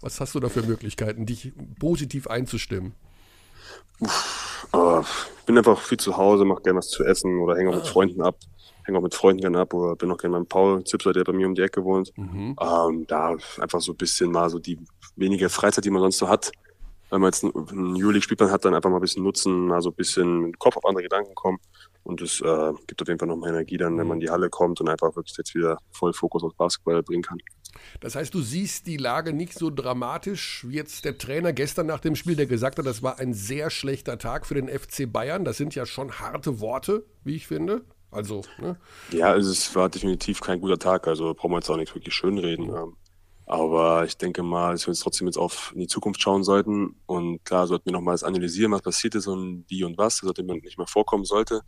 [0.00, 2.92] Was hast du da für Möglichkeiten, dich positiv einzustimmen?
[4.00, 7.74] Äh, ich bin einfach viel zu Hause, mache gerne was zu essen oder hänge auch
[7.76, 8.36] mit Freunden ab.
[8.84, 11.32] Hänge auch mit Freunden gerne ab oder bin auch gerne beim Paul Zipser, der bei
[11.32, 12.12] mir um die Ecke wohnt.
[12.60, 14.78] Ähm, da einfach so ein bisschen mal so die
[15.16, 16.50] wenige Freizeit, die man sonst so hat.
[17.10, 19.90] Wenn man jetzt einen, einen Juli-Spielplan hat, dann einfach mal ein bisschen nutzen, mal so
[19.90, 21.58] ein bisschen mit dem Kopf auf andere Gedanken kommen.
[22.04, 24.50] Und es äh, gibt auf jeden Fall nochmal Energie dann, wenn man in die Halle
[24.50, 27.38] kommt und einfach wirklich jetzt wieder voll Fokus auf Basketball bringen kann.
[28.00, 32.00] Das heißt, du siehst die Lage nicht so dramatisch wie jetzt der Trainer gestern nach
[32.00, 35.44] dem Spiel, der gesagt hat, das war ein sehr schlechter Tag für den FC Bayern.
[35.44, 37.84] Das sind ja schon harte Worte, wie ich finde.
[38.10, 38.76] Also, ne?
[39.10, 42.14] Ja, also es war definitiv kein guter Tag, also brauchen wir jetzt auch nicht wirklich
[42.14, 42.70] schönreden.
[43.46, 46.96] Aber ich denke mal, dass wir uns trotzdem jetzt auf in die Zukunft schauen sollten.
[47.06, 50.16] Und klar sollten wir nochmals analysieren, was passiert ist und wie und was.
[50.16, 51.62] Das sollte man nicht mehr vorkommen sollte.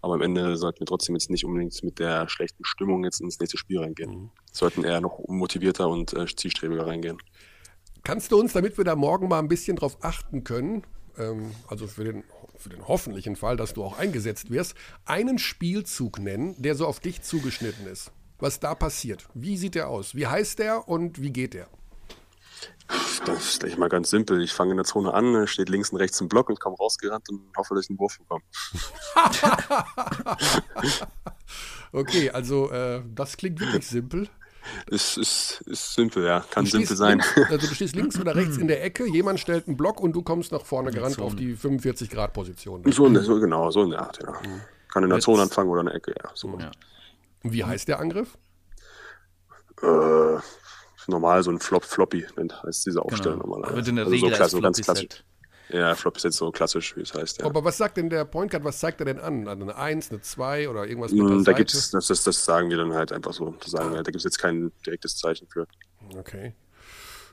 [0.00, 3.38] Aber am Ende sollten wir trotzdem jetzt nicht unbedingt mit der schlechten Stimmung jetzt ins
[3.40, 4.30] nächste Spiel reingehen.
[4.52, 7.18] Sollten eher noch motivierter und äh, zielstrebiger reingehen.
[8.04, 10.84] Kannst du uns, damit wir da morgen mal ein bisschen drauf achten können,
[11.18, 12.24] ähm, also für den,
[12.56, 17.00] für den hoffentlichen Fall, dass du auch eingesetzt wirst, einen Spielzug nennen, der so auf
[17.00, 18.12] dich zugeschnitten ist?
[18.38, 19.26] Was da passiert?
[19.34, 20.14] Wie sieht der aus?
[20.14, 21.66] Wie heißt der und wie geht der?
[23.26, 24.40] Das ist gleich mal ganz simpel.
[24.42, 27.28] Ich fange in der Zone an, steht links und rechts ein Block und komme rausgerannt
[27.28, 28.42] und hoffe, dass ich einen Wurf bekomme.
[31.92, 34.28] Okay, also äh, das klingt wirklich simpel.
[34.90, 36.44] Ist, ist, ist simpel, ja.
[36.50, 37.18] Kann Du simpel sein.
[37.34, 40.12] Links, also du stehst links oder rechts in der Ecke, jemand stellt einen Block und
[40.12, 42.82] du kommst nach vorne gerannt auf die 45-Grad-Position.
[42.92, 44.34] So, in der- so genau, so in der Art, ja.
[44.92, 46.30] Kann in der Jetzt- Zone anfangen oder in der Ecke, ja.
[46.34, 46.58] So.
[46.58, 46.70] Ja.
[47.52, 48.36] Wie heißt der Angriff?
[49.82, 50.38] Äh,
[51.06, 53.46] normal so ein Flop Floppy nennt heißt diese Aufstellung Genau.
[53.56, 53.76] normalerweise.
[53.76, 55.24] Wird in der also Regel so, klassisch, ganz Floppy klassisch.
[55.70, 57.44] Ja, Flop ist jetzt so klassisch, wie es heißt, ja.
[57.46, 59.46] Aber was sagt denn der Point Guard, was zeigt er denn an?
[59.48, 61.56] Also eine 1, eine 2 oder irgendwas mit der Mm, Da Seite?
[61.58, 63.50] gibt's, das, das, das sagen wir dann halt einfach so.
[63.60, 65.66] Das sagen wir, da gibt es jetzt kein direktes Zeichen für.
[66.16, 66.54] Okay.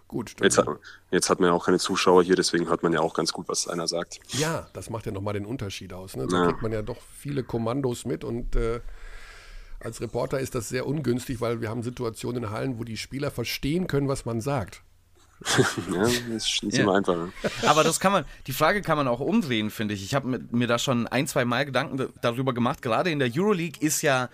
[0.09, 0.35] Gut.
[0.41, 0.67] Jetzt, hat-
[1.11, 3.47] jetzt hat man ja auch keine Zuschauer hier, deswegen hört man ja auch ganz gut,
[3.47, 4.19] was einer sagt.
[4.33, 6.15] ja, das macht ja nochmal den Unterschied aus.
[6.17, 6.27] Ne?
[6.27, 6.45] Da Ja.
[6.47, 8.81] kriegt man ja doch viele Kommandos mit und äh,
[9.79, 13.31] als Reporter ist das sehr ungünstig, weil wir haben Situationen in Hallen, wo die Spieler
[13.31, 14.81] verstehen können, was man sagt.
[15.91, 16.83] ja, das ist nicht ja.
[16.83, 17.15] immer einfach.
[17.15, 17.31] Ne?
[17.67, 20.03] Aber das kann man, die Frage kann man auch umdrehen, finde ich.
[20.03, 22.81] Ich habe mir da schon ein, zwei Mal Gedanken darüber gemacht.
[22.81, 24.29] Gerade in der Euroleague ist ja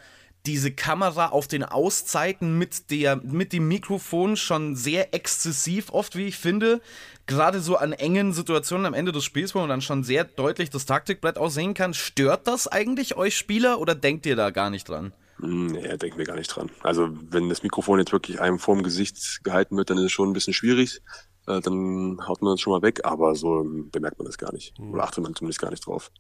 [0.45, 6.25] diese Kamera auf den Auszeiten mit, der, mit dem Mikrofon schon sehr exzessiv oft, wie
[6.25, 6.82] ich finde.
[7.27, 10.69] Gerade so an engen Situationen am Ende des Spiels, wo man dann schon sehr deutlich
[10.69, 11.93] das Taktikbrett aussehen kann.
[11.93, 15.13] Stört das eigentlich euch Spieler oder denkt ihr da gar nicht dran?
[15.41, 16.69] Hm, nee, denken wir gar nicht dran.
[16.82, 20.30] Also wenn das Mikrofon jetzt wirklich einem vorm Gesicht gehalten wird, dann ist es schon
[20.30, 21.01] ein bisschen schwierig.
[21.47, 24.77] Äh, dann haut man das schon mal weg, aber so bemerkt man das gar nicht.
[24.77, 24.93] Hm.
[24.93, 26.12] Oder achtet man zumindest gar nicht drauf.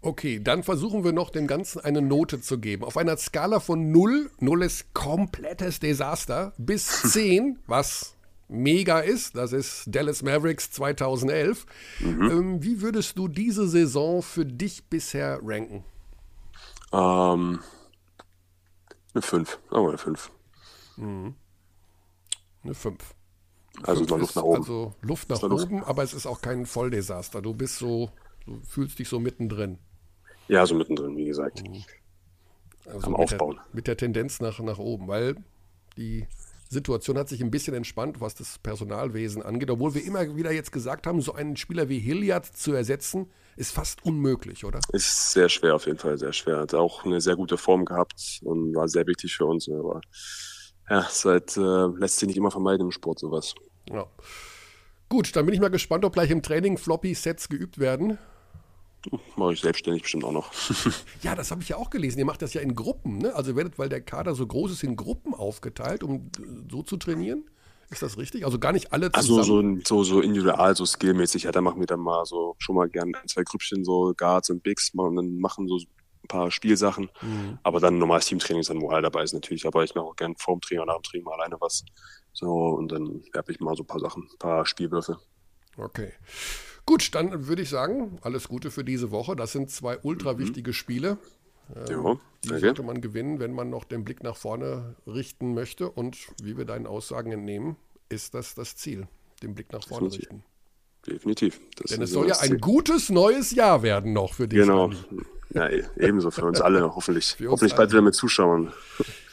[0.00, 2.84] Okay, dann versuchen wir noch dem Ganzen eine Note zu geben.
[2.84, 8.14] Auf einer Skala von 0, 0 ist komplettes Desaster, bis 10, was
[8.46, 11.66] mega ist, das ist Dallas Mavericks 2011.
[12.00, 12.30] Mhm.
[12.30, 15.84] Ähm, wie würdest du diese Saison für dich bisher ranken?
[16.92, 17.60] Ähm,
[19.14, 20.30] eine 5, aber eine 5.
[20.96, 21.34] Mhm.
[22.62, 23.14] Eine 5.
[23.82, 24.56] Also noch Luft nach oben.
[24.56, 27.42] Also Luft nach oben, aber es ist auch kein Volldesaster.
[27.42, 28.10] Du bist so,
[28.46, 29.78] du fühlst dich so mittendrin.
[30.48, 31.62] Ja, so mittendrin, wie gesagt.
[31.62, 31.84] Mhm.
[32.86, 33.56] Also Am mit Aufbauen.
[33.56, 35.36] Der, mit der Tendenz nach, nach oben, weil
[35.96, 36.26] die
[36.68, 39.70] Situation hat sich ein bisschen entspannt, was das Personalwesen angeht.
[39.70, 43.72] Obwohl wir immer wieder jetzt gesagt haben, so einen Spieler wie Hilliard zu ersetzen, ist
[43.72, 44.80] fast unmöglich, oder?
[44.92, 46.58] Ist sehr schwer, auf jeden Fall, sehr schwer.
[46.58, 49.68] Hat auch eine sehr gute Form gehabt und war sehr wichtig für uns.
[49.68, 50.00] Aber
[50.90, 53.54] ja, seit, äh, lässt sich nicht immer vermeiden im Sport sowas.
[53.88, 54.06] Ja.
[55.08, 58.18] Gut, dann bin ich mal gespannt, ob gleich im Training Floppy-Sets geübt werden.
[59.36, 60.52] Mache ich selbstständig bestimmt auch noch.
[61.22, 62.18] ja, das habe ich ja auch gelesen.
[62.18, 63.34] Ihr macht das ja in Gruppen, ne?
[63.34, 66.30] Also werdet, weil der Kader so groß ist, in Gruppen aufgeteilt, um
[66.70, 67.44] so zu trainieren.
[67.90, 68.44] Ist das richtig?
[68.44, 69.38] Also gar nicht alle zusammen?
[69.38, 71.44] Also so, so, so individual, so skillmäßig.
[71.44, 74.50] Ja, da machen wir dann mal so schon mal gern ein, zwei Grüppchen, so Guards
[74.50, 77.10] und Bigs, und dann machen so ein paar Spielsachen.
[77.20, 77.58] Mhm.
[77.62, 79.66] Aber dann normales Teamtraining ist dann, wo alle dabei ist natürlich.
[79.66, 81.84] Aber ich mache auch gern vorm Training und nach dem Training mal alleine was.
[82.32, 85.18] So, und dann werfe ich mal so ein paar Sachen, ein paar Spielwürfe.
[85.76, 86.12] Okay.
[86.86, 89.36] Gut, dann würde ich sagen, alles Gute für diese Woche.
[89.36, 90.38] Das sind zwei ultra mhm.
[90.38, 90.74] wichtige mhm.
[90.74, 91.18] Spiele.
[91.74, 95.90] Ähm, ja, die sollte man gewinnen, wenn man noch den Blick nach vorne richten möchte.
[95.90, 97.76] Und wie wir deinen Aussagen entnehmen,
[98.08, 99.08] ist das das Ziel,
[99.42, 100.30] den Blick nach vorne Definitiv.
[100.30, 100.44] richten.
[101.06, 101.60] Definitiv.
[101.76, 102.58] Das Denn es soll ja ein Ziel.
[102.58, 104.58] gutes neues Jahr werden noch für dich.
[104.58, 104.90] Genau.
[105.52, 107.36] Ja, e-, ebenso für uns alle, hoffentlich.
[107.40, 107.92] Uns hoffentlich bald alle.
[107.92, 108.72] wieder mit Zuschauern.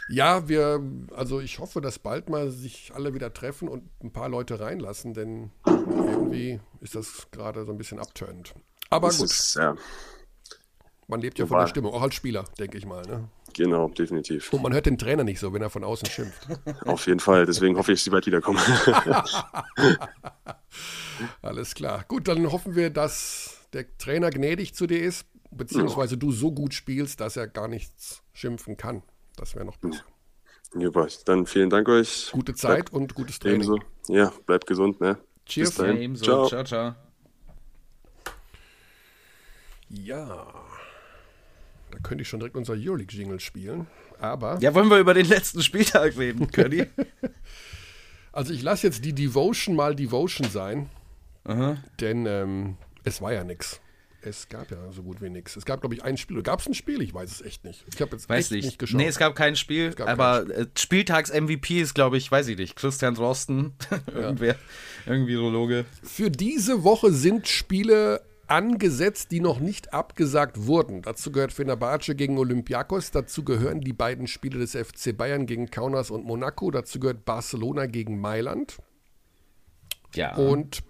[0.10, 0.82] Ja, wir,
[1.16, 5.14] also ich hoffe, dass bald mal sich alle wieder treffen und ein paar Leute reinlassen,
[5.14, 8.54] denn irgendwie ist das gerade so ein bisschen abturnend.
[8.90, 9.30] Aber das gut.
[9.30, 9.76] Ist, ja.
[11.08, 13.06] Man lebt ja von der Stimmung, auch als Spieler, denke ich mal.
[13.06, 13.28] Ne?
[13.54, 14.54] Genau, definitiv.
[14.54, 16.48] Und man hört den Trainer nicht so, wenn er von außen schimpft.
[16.86, 18.60] Auf jeden Fall, deswegen hoffe ich, dass sie bald wiederkommen.
[21.42, 22.06] Alles klar.
[22.08, 26.20] Gut, dann hoffen wir, dass der Trainer gnädig zu dir ist, beziehungsweise ja.
[26.20, 29.04] du so gut spielst, dass er gar nichts schimpfen kann.
[29.42, 30.04] Das wäre noch besser.
[30.72, 32.30] Super, dann vielen Dank euch.
[32.32, 33.62] Gute Zeit Bleib, und gutes Training.
[33.62, 33.80] Ebenso.
[34.08, 35.18] Ja, bleibt gesund, ne?
[35.48, 35.70] Cheers.
[35.70, 35.98] Bis dahin.
[35.98, 36.24] ebenso.
[36.24, 36.48] Ciao.
[36.48, 36.96] ciao, ciao.
[39.90, 40.54] Ja.
[41.90, 43.88] Da könnte ich schon direkt unser Euroleague-Jingle spielen.
[44.20, 44.60] Aber.
[44.62, 46.86] Ja, wollen wir über den letzten Spieltag reden, Curly?
[48.32, 50.92] also, ich lasse jetzt die Devotion mal Devotion sein.
[51.46, 51.78] Aha.
[52.00, 53.82] Denn ähm, es war ja nichts.
[54.24, 55.56] Es gab ja so gut wie nichts.
[55.56, 56.44] Es gab, glaube ich, ein Spiel.
[56.44, 57.02] Gab es ein Spiel?
[57.02, 57.84] Ich weiß es echt nicht.
[57.92, 58.66] Ich habe jetzt weiß echt nicht.
[58.66, 58.98] nicht geschaut.
[58.98, 59.94] Nee, es gab kein Spiel.
[59.94, 60.56] Gab aber Spiel.
[60.56, 62.76] Äh, Spieltags-MVP ist, glaube ich, weiß ich nicht.
[62.76, 63.74] Christian Drosten.
[64.14, 64.56] Irgendwer.
[65.08, 65.86] Irgendwie Virologe.
[66.04, 71.02] Für diese Woche sind Spiele angesetzt, die noch nicht abgesagt wurden.
[71.02, 76.12] Dazu gehört Fenerbahce gegen Olympiakos, dazu gehören die beiden Spiele des FC Bayern gegen Kaunas
[76.12, 78.78] und Monaco, dazu gehört Barcelona gegen Mailand.
[80.14, 80.36] Ja.
[80.36, 80.84] Und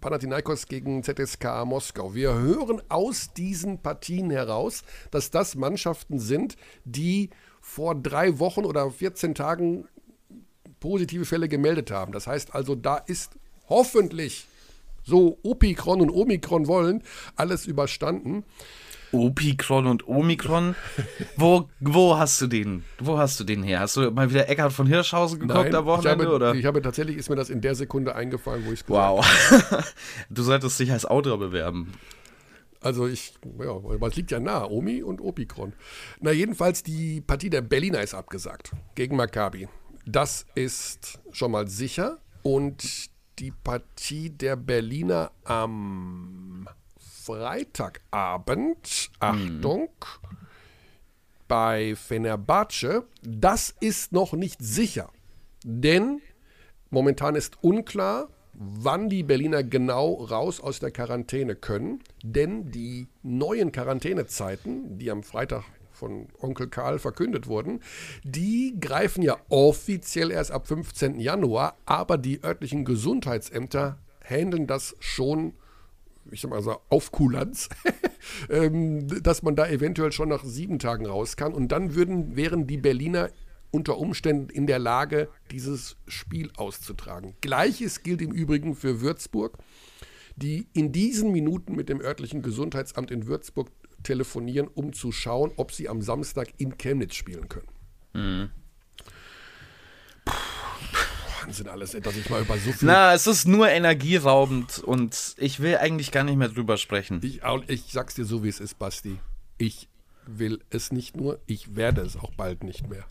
[0.00, 2.14] Panathinaikos gegen ZSKA Moskau.
[2.14, 7.30] Wir hören aus diesen Partien heraus, dass das Mannschaften sind, die
[7.60, 9.88] vor drei Wochen oder 14 Tagen
[10.80, 12.12] positive Fälle gemeldet haben.
[12.12, 13.32] Das heißt also, da ist
[13.68, 14.46] hoffentlich,
[15.02, 17.02] so Opikron und Omikron wollen,
[17.36, 18.44] alles überstanden.
[19.12, 20.74] Opikron und Omikron.
[21.36, 22.84] wo, wo hast du den?
[22.98, 23.80] Wo hast du den her?
[23.80, 26.24] Hast du mal wieder Eckhard von Hirschhausen geguckt Nein, am Wochenende?
[26.24, 26.54] Ich habe, oder?
[26.54, 29.26] ich habe tatsächlich, ist mir das in der Sekunde eingefallen, wo ich es Wow.
[30.30, 31.92] du solltest dich als Autor bewerben.
[32.80, 35.72] Also ich, ja, es liegt ja nah, Omi und Opikron.
[36.20, 39.68] Na, jedenfalls die Partie der Berliner ist abgesagt gegen Maccabi.
[40.06, 42.18] Das ist schon mal sicher.
[42.42, 46.68] Und die Partie der Berliner am
[47.28, 50.36] Freitagabend, Achtung, mhm.
[51.46, 55.10] bei Fenerbahce, das ist noch nicht sicher.
[55.62, 56.22] Denn
[56.88, 62.02] momentan ist unklar, wann die Berliner genau raus aus der Quarantäne können.
[62.24, 67.80] Denn die neuen Quarantänezeiten, die am Freitag von Onkel Karl verkündet wurden,
[68.24, 71.20] die greifen ja offiziell erst ab 15.
[71.20, 75.52] Januar, aber die örtlichen Gesundheitsämter handeln das schon
[76.30, 77.68] ich sag mal so, auf Kulanz,
[78.50, 81.52] ähm, dass man da eventuell schon nach sieben Tagen raus kann.
[81.52, 83.30] Und dann würden, wären die Berliner
[83.70, 87.34] unter Umständen in der Lage, dieses Spiel auszutragen.
[87.40, 89.58] Gleiches gilt im Übrigen für Würzburg,
[90.36, 93.70] die in diesen Minuten mit dem örtlichen Gesundheitsamt in Würzburg
[94.02, 97.68] telefonieren, um zu schauen, ob sie am Samstag in Chemnitz spielen können.
[98.14, 98.50] Mhm.
[101.48, 102.86] Wahnsinn alles, dass ich mal über so viel.
[102.86, 107.20] Na, es ist nur energieraubend und ich will eigentlich gar nicht mehr drüber sprechen.
[107.22, 109.18] Ich, ich sag's dir so, wie es ist, Basti.
[109.56, 109.88] Ich
[110.26, 113.06] will es nicht nur, ich werde es auch bald nicht mehr.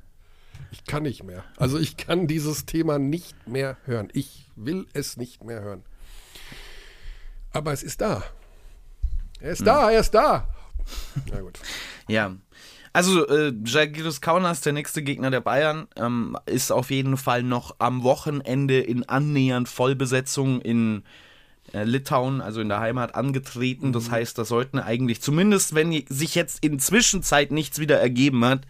[0.71, 1.43] Ich kann nicht mehr.
[1.57, 4.09] Also ich kann dieses Thema nicht mehr hören.
[4.13, 5.83] Ich will es nicht mehr hören.
[7.51, 8.23] Aber es ist da.
[9.39, 9.65] Er ist hm.
[9.65, 10.47] da, er ist da.
[11.31, 11.59] Na gut.
[12.07, 12.35] Ja,
[12.97, 17.75] also, äh, Jagiris Kaunas, der nächste Gegner der Bayern, ähm, ist auf jeden Fall noch
[17.77, 21.03] am Wochenende in annähernd Vollbesetzung in
[21.73, 23.93] äh, Litauen, also in der Heimat, angetreten.
[23.93, 24.13] Das mhm.
[24.13, 28.61] heißt, da sollten eigentlich, zumindest wenn sich jetzt in Zwischenzeit nichts wieder ergeben hat,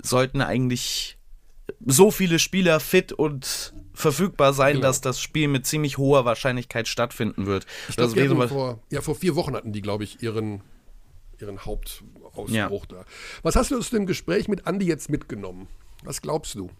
[0.00, 1.18] sollten eigentlich
[1.84, 4.86] so viele Spieler fit und verfügbar sein, genau.
[4.86, 7.66] dass das Spiel mit ziemlich hoher Wahrscheinlichkeit stattfinden wird.
[7.90, 10.62] Ich glaub, vor, ja, vor vier Wochen hatten die, glaube ich, ihren,
[11.38, 12.02] ihren Haupt,
[12.34, 12.98] Ausbruch ja.
[12.98, 13.04] da.
[13.42, 15.68] Was hast du aus dem Gespräch mit Andi jetzt mitgenommen?
[16.04, 16.70] Was glaubst du?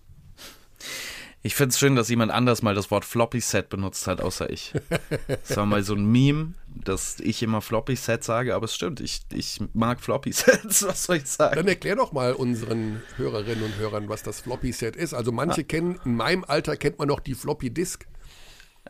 [1.44, 4.48] Ich finde es schön, dass jemand anders mal das Wort Floppy Set benutzt hat, außer
[4.48, 4.72] ich.
[5.26, 9.00] Das war mal so ein Meme, dass ich immer Floppy Set sage, aber es stimmt,
[9.00, 11.56] ich, ich mag Floppy Sets, was soll ich sagen?
[11.56, 15.14] Dann erklär doch mal unseren Hörerinnen und Hörern, was das Floppy Set ist.
[15.14, 15.64] Also manche ah.
[15.64, 18.06] kennen, in meinem Alter kennt man noch die Floppy Disk.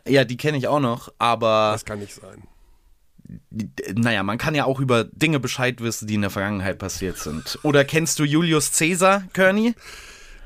[0.07, 1.71] Ja, die kenne ich auch noch, aber.
[1.73, 2.43] Das kann nicht sein
[3.95, 7.57] naja, man kann ja auch über Dinge Bescheid wissen, die in der Vergangenheit passiert sind.
[7.63, 9.75] Oder kennst du Julius Caesar, Kearney?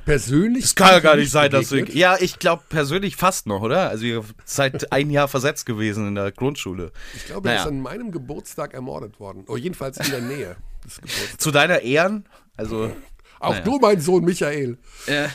[0.05, 0.63] Persönlich?
[0.63, 1.83] Es kann ja gar nicht sein, dass du.
[1.83, 3.89] Ja, ich glaube persönlich fast noch, oder?
[3.89, 6.93] Also ihr seid ein Jahr versetzt gewesen in der Grundschule.
[7.13, 7.59] Ich glaube, naja.
[7.59, 9.43] er ist an meinem Geburtstag ermordet worden.
[9.43, 10.55] Oder oh, jedenfalls in der Nähe
[10.85, 11.37] des Geburtstags.
[11.37, 12.25] Zu deiner Ehren?
[12.55, 12.91] Also.
[13.39, 13.63] Auch naja.
[13.65, 14.77] du, mein Sohn Michael.
[15.07, 15.27] Äh,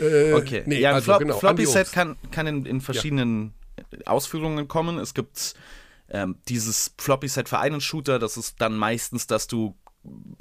[0.00, 0.62] äh, okay.
[0.64, 4.06] Nee, ja, also, Flop, genau, Floppy Set kann, kann in, in verschiedenen ja.
[4.06, 4.98] Ausführungen kommen.
[4.98, 5.54] Es gibt
[6.08, 9.76] ähm, dieses Floppy-Set für einen Shooter, das ist dann meistens, dass du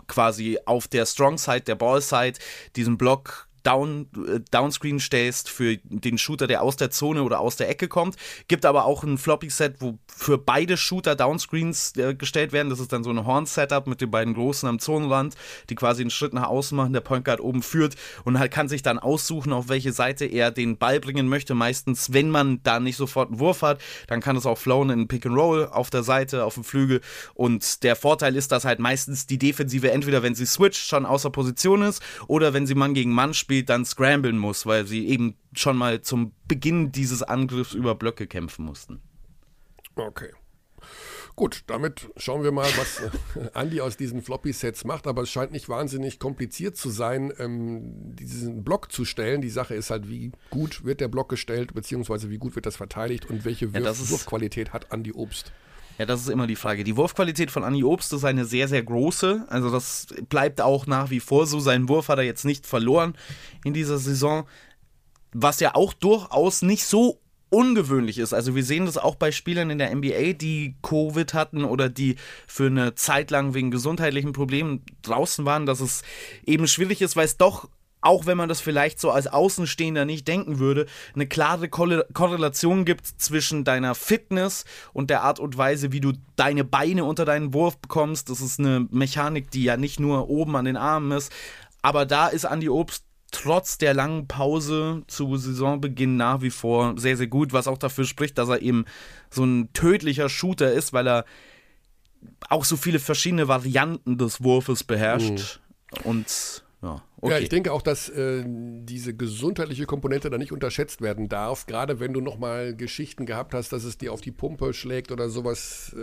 [0.07, 2.39] quasi auf der Strong Side, der Ball Side,
[2.75, 7.55] diesen Block Down, äh, Downscreen stellst für den Shooter, der aus der Zone oder aus
[7.55, 8.15] der Ecke kommt.
[8.47, 12.69] Gibt aber auch ein Floppy-Set, wo für beide Shooter Downscreens äh, gestellt werden.
[12.69, 15.35] Das ist dann so ein Horn-Setup mit den beiden Großen am Zonenrand,
[15.69, 18.67] die quasi einen Schritt nach außen machen, der Point Guard oben führt und halt kann
[18.67, 21.55] sich dann aussuchen, auf welche Seite er den Ball bringen möchte.
[21.55, 25.07] Meistens, wenn man da nicht sofort einen Wurf hat, dann kann es auch flown in
[25.07, 27.01] Pick and Roll auf der Seite, auf dem Flügel.
[27.33, 31.29] Und der Vorteil ist, dass halt meistens die Defensive entweder, wenn sie switcht, schon außer
[31.29, 35.07] Position ist oder wenn sie Mann gegen Mann spielt, spielt, dann scramblen muss, weil sie
[35.07, 38.99] eben schon mal zum Beginn dieses Angriffs über Blöcke kämpfen mussten.
[39.95, 40.31] Okay.
[41.35, 43.01] Gut, damit schauen wir mal, was
[43.55, 45.07] Andy aus diesen Floppy-Sets macht.
[45.07, 49.41] Aber es scheint nicht wahnsinnig kompliziert zu sein, ähm, diesen Block zu stellen.
[49.41, 52.75] Die Sache ist halt, wie gut wird der Block gestellt, beziehungsweise wie gut wird das
[52.75, 55.51] verteidigt und welche ja, Wurfqualität hat Andy Obst.
[55.97, 56.83] Ja, das ist immer die Frage.
[56.83, 59.45] Die Wurfqualität von Anni Obst ist eine sehr, sehr große.
[59.49, 61.59] Also das bleibt auch nach wie vor so.
[61.59, 63.15] Seinen Wurf hat er jetzt nicht verloren
[63.63, 64.47] in dieser Saison.
[65.33, 67.19] Was ja auch durchaus nicht so
[67.53, 68.33] ungewöhnlich ist.
[68.33, 72.15] Also wir sehen das auch bei Spielern in der NBA, die Covid hatten oder die
[72.47, 76.01] für eine Zeit lang wegen gesundheitlichen Problemen draußen waren, dass es
[76.47, 77.69] eben schwierig ist, weil es doch
[78.03, 80.85] auch wenn man das vielleicht so als Außenstehender nicht denken würde,
[81.15, 86.63] eine klare Korrelation gibt zwischen deiner Fitness und der Art und Weise, wie du deine
[86.63, 88.29] Beine unter deinen Wurf bekommst.
[88.29, 91.31] Das ist eine Mechanik, die ja nicht nur oben an den Armen ist.
[91.81, 97.17] Aber da ist Andy Obst trotz der langen Pause zu Saisonbeginn nach wie vor sehr,
[97.17, 98.85] sehr gut, was auch dafür spricht, dass er eben
[99.31, 101.25] so ein tödlicher Shooter ist, weil er
[102.49, 105.59] auch so viele verschiedene Varianten des Wurfes beherrscht.
[106.03, 106.05] Mhm.
[106.05, 107.31] Und ja, okay.
[107.31, 111.65] ja, ich denke auch, dass äh, diese gesundheitliche Komponente da nicht unterschätzt werden darf.
[111.65, 115.29] Gerade wenn du nochmal Geschichten gehabt hast, dass es dir auf die Pumpe schlägt oder
[115.29, 116.01] sowas, äh,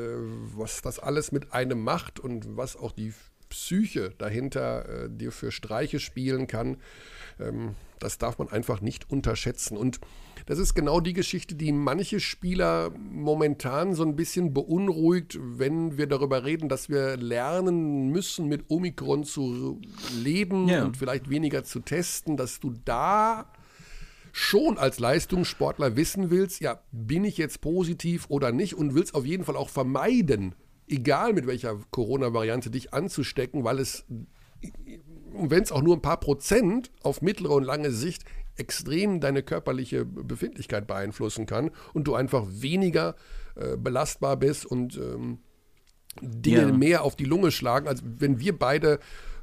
[0.56, 3.12] was das alles mit einem macht und was auch die
[3.50, 6.78] Psyche dahinter äh, dir für Streiche spielen kann.
[7.38, 9.76] Ähm, das darf man einfach nicht unterschätzen.
[9.76, 10.00] Und
[10.46, 16.06] das ist genau die Geschichte, die manche Spieler momentan so ein bisschen beunruhigt, wenn wir
[16.06, 19.80] darüber reden, dass wir lernen müssen, mit Omikron zu
[20.14, 20.84] leben yeah.
[20.84, 23.52] und vielleicht weniger zu testen, dass du da
[24.32, 29.26] schon als Leistungssportler wissen willst, ja, bin ich jetzt positiv oder nicht und willst auf
[29.26, 30.54] jeden Fall auch vermeiden,
[30.88, 34.04] egal mit welcher Corona-Variante dich anzustecken, weil es
[35.32, 38.24] wenn es auch nur ein paar Prozent auf mittlere und lange Sicht
[38.56, 43.14] extrem deine körperliche Befindlichkeit beeinflussen kann und du einfach weniger
[43.54, 45.38] äh, belastbar bist und ähm,
[46.20, 46.72] Dinge Ja.
[46.72, 48.98] mehr auf die Lunge schlagen, als wenn wir beide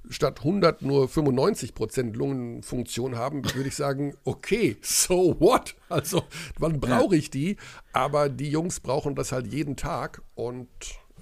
[0.09, 5.75] statt 100 nur 95 Prozent Lungenfunktion haben, würde ich sagen, okay, so what?
[5.89, 6.23] Also,
[6.59, 7.57] wann brauche ich die?
[7.93, 10.67] Aber die Jungs brauchen das halt jeden Tag und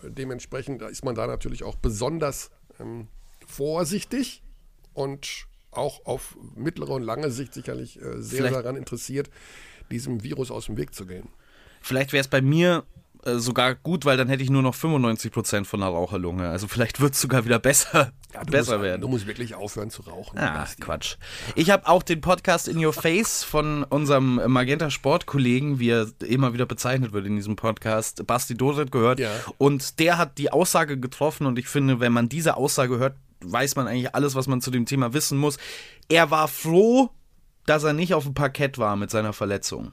[0.03, 3.07] dementsprechend ist man da natürlich auch besonders ähm,
[3.47, 4.43] vorsichtig
[4.95, 9.29] und auch auf mittlere und lange Sicht sicherlich äh, sehr Vielleicht- daran interessiert,
[9.91, 11.27] diesem Virus aus dem Weg zu gehen.
[11.81, 12.83] Vielleicht wäre es bei mir
[13.25, 16.47] äh, sogar gut, weil dann hätte ich nur noch 95% von der Raucherlunge.
[16.49, 19.01] Also vielleicht wird es sogar wieder besser, Du besser musst, werden.
[19.01, 20.39] Du musst wirklich aufhören zu rauchen.
[20.39, 20.65] Ah.
[20.79, 21.17] Quatsch.
[21.55, 26.53] Ich habe auch den Podcast In Your Face von unserem Magenta Sport-Kollegen, wie er immer
[26.53, 29.19] wieder bezeichnet wird in diesem Podcast, Basti Doret gehört.
[29.19, 29.29] Ja.
[29.57, 33.75] Und der hat die Aussage getroffen und ich finde, wenn man diese Aussage hört, weiß
[33.75, 35.57] man eigentlich alles, was man zu dem Thema wissen muss.
[36.09, 37.09] Er war froh,
[37.65, 39.91] dass er nicht auf dem Parkett war mit seiner Verletzung.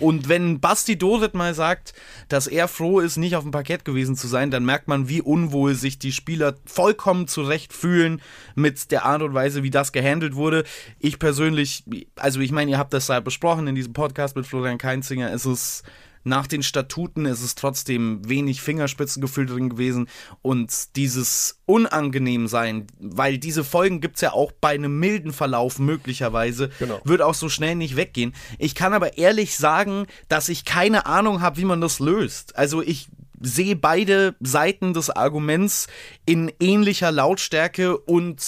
[0.00, 1.94] Und wenn Basti Doret mal sagt,
[2.28, 5.22] dass er froh ist, nicht auf dem Parkett gewesen zu sein, dann merkt man, wie
[5.22, 8.20] unwohl sich die Spieler vollkommen zurecht fühlen
[8.54, 10.64] mit der Art und Weise, wie das gehandelt wurde.
[10.98, 11.84] Ich persönlich,
[12.16, 15.46] also ich meine, ihr habt das ja besprochen in diesem Podcast mit Florian Keinzinger, es
[15.46, 15.84] ist
[16.28, 20.08] nach den Statuten ist es trotzdem wenig Fingerspitzengefühl drin gewesen
[20.42, 25.78] und dieses unangenehm sein, weil diese Folgen gibt es ja auch bei einem milden Verlauf
[25.78, 27.00] möglicherweise, Genau.
[27.04, 28.34] wird auch so schnell nicht weggehen.
[28.58, 32.56] Ich kann aber ehrlich sagen, dass ich keine Ahnung habe, wie man das löst.
[32.56, 33.08] Also ich
[33.40, 35.86] sehe beide Seiten des Arguments
[36.26, 38.42] in ähnlicher Lautstärke und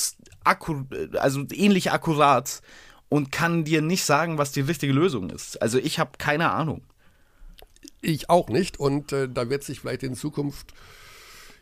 [0.44, 0.82] akku
[1.18, 2.60] also ähnlich akkurat
[3.08, 5.60] und kann dir nicht sagen, was die richtige Lösung ist.
[5.62, 6.82] Also ich habe keine Ahnung.
[8.00, 8.78] Ich auch nicht.
[8.78, 10.72] Und äh, da wird sich vielleicht in Zukunft,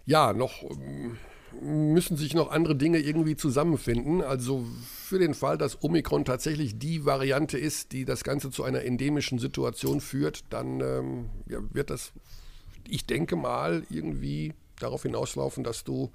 [0.06, 1.18] ja, noch, ähm,
[1.60, 4.22] müssen sich noch andere Dinge irgendwie zusammenfinden.
[4.22, 4.64] Also
[5.04, 9.38] für den Fall, dass Omikron tatsächlich die Variante ist, die das Ganze zu einer endemischen
[9.38, 12.12] Situation führt, dann ähm, ja, wird das,
[12.86, 16.12] ich denke mal, irgendwie darauf hinauslaufen, dass du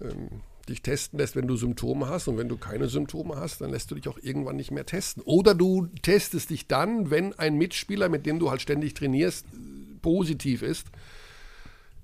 [0.00, 2.28] ähm, dich testen lässt, wenn du Symptome hast.
[2.28, 5.22] Und wenn du keine Symptome hast, dann lässt du dich auch irgendwann nicht mehr testen.
[5.24, 9.46] Oder du testest dich dann, wenn ein Mitspieler, mit dem du halt ständig trainierst,
[10.02, 10.86] positiv ist.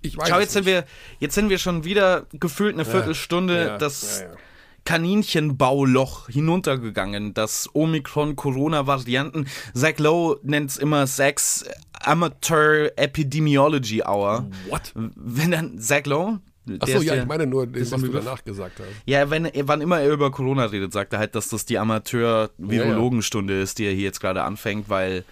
[0.02, 0.74] Ich weiß Schau, jetzt sind nicht.
[0.74, 0.84] wir,
[1.18, 4.36] jetzt sind wir schon wieder gefühlt eine Viertelstunde ja, das ja, ja.
[4.84, 9.46] Kaninchenbauloch hinuntergegangen, das Omikron-Corona-Varianten.
[9.72, 14.50] Zach Lowe nennt es immer Zach's Amateur Epidemiology Hour.
[14.68, 14.92] What?
[14.94, 16.40] Wenn dann Zach Lowe,
[16.80, 18.88] Achso, ja, ja- ich meine nur, ist was du danach gesagt hast.
[19.04, 21.78] Ja, wenn, wann immer er über Corona redet, sagt er halt, dass das die
[22.58, 25.24] Amateur-Virologenstunde ist, die er hier jetzt gerade anfängt, weil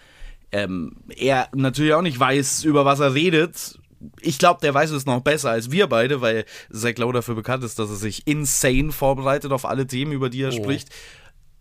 [0.50, 3.78] ähm, er natürlich auch nicht weiß, über was er redet.
[4.20, 7.62] Ich glaube, der weiß es noch besser als wir beide, weil Zach Lowe dafür bekannt
[7.64, 10.52] ist, dass er sich insane vorbereitet auf alle Themen, über die er Oh.
[10.62, 10.88] spricht.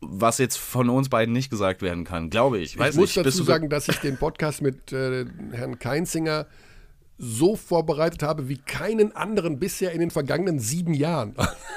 [0.02, 2.78] Was jetzt von uns beiden nicht gesagt werden kann, glaube ich.
[2.80, 3.26] Weiß ich muss nicht.
[3.28, 6.48] Dazu sagen, dass ich den Podcast mit äh, Herrn Keinzinger
[7.24, 11.36] so vorbereitet habe wie keinen anderen bisher in den vergangenen sieben Jahren.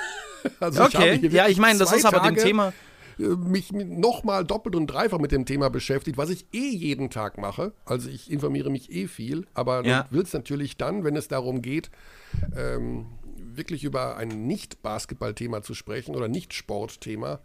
[0.60, 2.72] also Okay, hier ja, ich meine, das ist aber dem Tage, Thema.
[3.18, 7.36] äh, mich nochmal doppelt und dreifach mit dem Thema beschäftigt, was ich eh jeden Tag
[7.36, 7.72] mache.
[7.84, 10.04] Also ich informiere mich eh viel, aber Ja.
[10.04, 11.90] du willst natürlich dann, wenn es darum geht,
[12.56, 17.40] ähm, wirklich über ein Nicht-Basketball-Thema zu sprechen oder Nicht-Sport-Thema,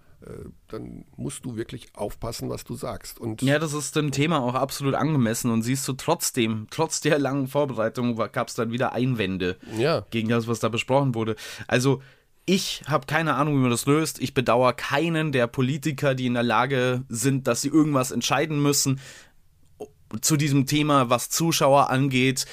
[0.68, 3.20] dann musst du wirklich aufpassen, was du sagst.
[3.20, 7.20] Und Ja, das ist dem Thema auch absolut angemessen und siehst du trotzdem, trotz der
[7.20, 10.06] langen Vorbereitung gab es dann wieder Einwände Ja.
[10.12, 11.36] gegen das, was da besprochen wurde.
[11.68, 12.02] Also
[12.46, 14.20] ich habe keine Ahnung, wie man das löst.
[14.20, 19.00] Ich bedauere keinen der Politiker, die in der Lage sind, dass sie irgendwas entscheiden müssen
[20.22, 22.46] zu diesem Thema, was Zuschauer angeht.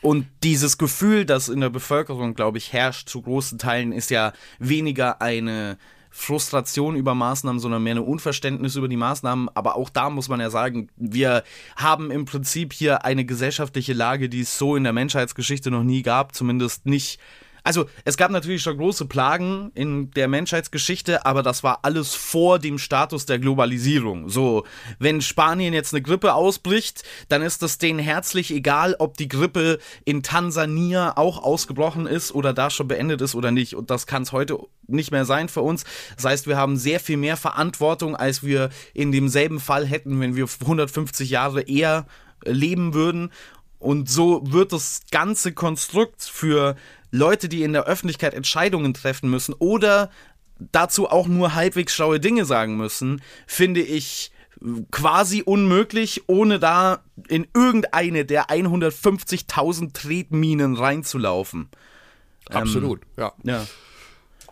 [0.00, 4.32] Und dieses Gefühl, das in der Bevölkerung, glaube ich, herrscht zu großen Teilen, ist ja
[4.58, 5.78] weniger eine
[6.16, 9.48] Frustration über Maßnahmen, sondern mehr ein Unverständnis über die Maßnahmen.
[9.52, 11.42] Aber auch da muss man ja sagen, wir
[11.74, 16.02] haben im Prinzip hier eine gesellschaftliche Lage, die es so in der Menschheitsgeschichte noch nie
[16.02, 17.18] gab, zumindest nicht.
[17.64, 22.58] Also es gab natürlich schon große Plagen in der Menschheitsgeschichte, aber das war alles vor
[22.58, 24.28] dem Status der Globalisierung.
[24.28, 24.64] So,
[24.98, 29.78] wenn Spanien jetzt eine Grippe ausbricht, dann ist es denen herzlich egal, ob die Grippe
[30.04, 33.74] in Tansania auch ausgebrochen ist oder da schon beendet ist oder nicht.
[33.74, 35.84] Und das kann es heute nicht mehr sein für uns.
[36.16, 40.36] Das heißt, wir haben sehr viel mehr Verantwortung, als wir in demselben Fall hätten, wenn
[40.36, 42.06] wir 150 Jahre eher
[42.44, 43.30] leben würden.
[43.84, 46.74] Und so wird das ganze Konstrukt für
[47.10, 50.10] Leute, die in der Öffentlichkeit Entscheidungen treffen müssen oder
[50.72, 54.32] dazu auch nur halbwegs schlaue Dinge sagen müssen, finde ich
[54.90, 61.68] quasi unmöglich, ohne da in irgendeine der 150.000 Tretminen reinzulaufen.
[62.50, 63.32] Absolut, ja.
[63.42, 63.66] Ja.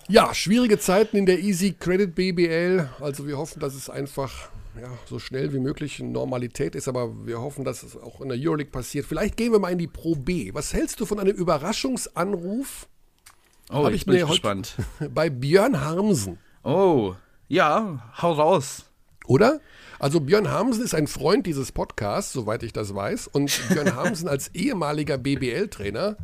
[0.09, 2.91] Ja, schwierige Zeiten in der Easy Credit BBL.
[3.01, 4.51] Also wir hoffen, dass es einfach
[4.81, 8.39] ja, so schnell wie möglich Normalität ist, aber wir hoffen, dass es auch in der
[8.39, 9.07] Euroleague passiert.
[9.07, 10.53] Vielleicht gehen wir mal in die Pro B.
[10.55, 12.89] Was hältst du von einem Überraschungsanruf?
[13.71, 14.77] Oh, Hab ich ich bin gespannt.
[15.15, 17.15] Bei Björn Harmsen, Oh,
[17.49, 18.85] ja, hau raus.
[19.27, 19.61] oder?
[19.99, 23.29] Also Björn Harmsen ist ein Freund dieses Podcasts, soweit ich das weiß.
[23.29, 26.17] Und Björn Harmsen als ehemaliger BBL-Trainer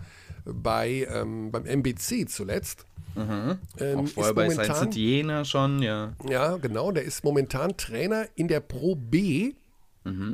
[0.53, 2.85] bei, ähm, beim MBC zuletzt.
[3.17, 6.13] Ähm, Auch ist vorher bei Saint Jena schon, ja.
[6.29, 6.93] Ja, genau.
[6.93, 9.55] Der ist momentan Trainer in der Pro B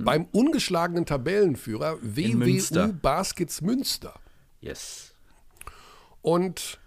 [0.05, 2.89] beim ungeschlagenen Tabellenführer WWU Münster.
[2.89, 4.15] Baskets Münster.
[4.61, 5.15] Yes.
[6.23, 6.79] Und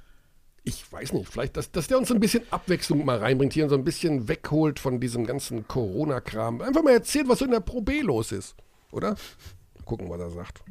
[0.64, 3.64] ich weiß nicht, vielleicht, dass, dass der uns so ein bisschen Abwechslung mal reinbringt hier
[3.64, 6.62] und so ein bisschen wegholt von diesem ganzen Corona-Kram.
[6.62, 8.56] Einfach mal erzählt, was so in der Pro B los ist,
[8.92, 9.16] oder?
[9.86, 10.62] Gucken, was er sagt.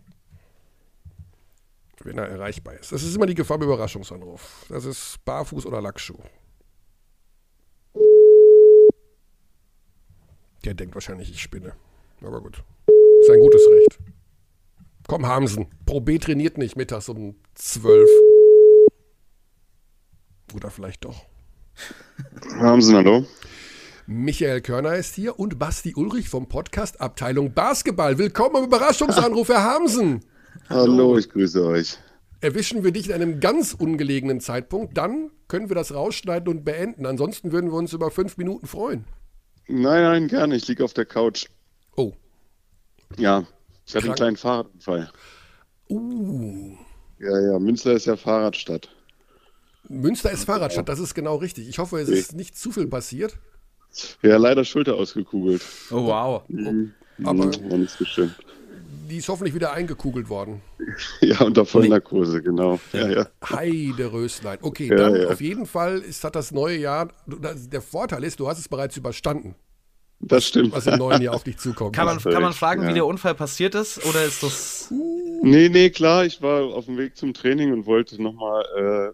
[2.06, 2.92] Wenn er erreichbar ist.
[2.92, 4.64] Das ist immer die Gefahr beim Überraschungsanruf.
[4.68, 6.20] Das ist Barfuß oder Lackschuh.
[10.64, 11.72] Der denkt wahrscheinlich, ich spinne.
[12.22, 12.62] Aber gut.
[13.22, 13.98] Ist ein gutes Recht.
[15.08, 15.66] Komm, Hamsen.
[15.84, 18.08] Pro B trainiert nicht mittags um 12.
[20.54, 21.24] Oder vielleicht doch.
[22.60, 23.26] Hamsen, hallo.
[24.06, 28.16] Michael Körner ist hier und Basti Ulrich vom Podcast Abteilung Basketball.
[28.16, 30.24] Willkommen am Überraschungsanruf, Herr Hamsen.
[30.68, 31.96] Hallo, ich grüße euch.
[32.40, 37.06] Erwischen wir dich in einem ganz ungelegenen Zeitpunkt, dann können wir das rausschneiden und beenden.
[37.06, 39.04] Ansonsten würden wir uns über fünf Minuten freuen.
[39.68, 40.54] Nein, nein, gerne.
[40.56, 41.46] Ich liege auf der Couch.
[41.96, 42.12] Oh.
[43.16, 43.44] Ja,
[43.86, 44.06] ich hatte Krank.
[44.06, 45.10] einen kleinen Fahrradunfall.
[45.88, 46.76] Uh.
[47.18, 48.88] Ja, ja, Münster ist ja Fahrradstadt.
[49.88, 51.68] Münster ist Fahrradstadt, das ist genau richtig.
[51.68, 53.38] Ich hoffe, es ist nicht zu viel passiert.
[54.22, 55.62] Ja, leider Schulter ausgekugelt.
[55.90, 56.42] Oh, wow.
[56.42, 56.92] Aber Mhm,
[57.70, 58.34] war nicht so schön.
[59.06, 60.60] Die ist hoffentlich wieder eingekugelt worden.
[61.20, 62.78] Ja, unter Vollnarkose, genau.
[62.92, 63.26] Ja, ja.
[63.50, 64.58] Heide Röslein.
[64.62, 65.28] Okay, Ja, dann ja.
[65.28, 68.96] auf jeden Fall ist, hat das neue Jahr, der Vorteil ist, du hast es bereits
[68.96, 69.54] überstanden,
[70.20, 70.72] Das stimmt.
[70.72, 71.94] was im neuen Jahr auf dich zukommt.
[71.94, 72.88] Kann man, kann man fragen, ja.
[72.88, 74.04] wie der Unfall passiert ist?
[74.06, 74.92] Oder ist das.
[75.42, 78.64] Nee, nee, klar, ich war auf dem Weg zum Training und wollte nochmal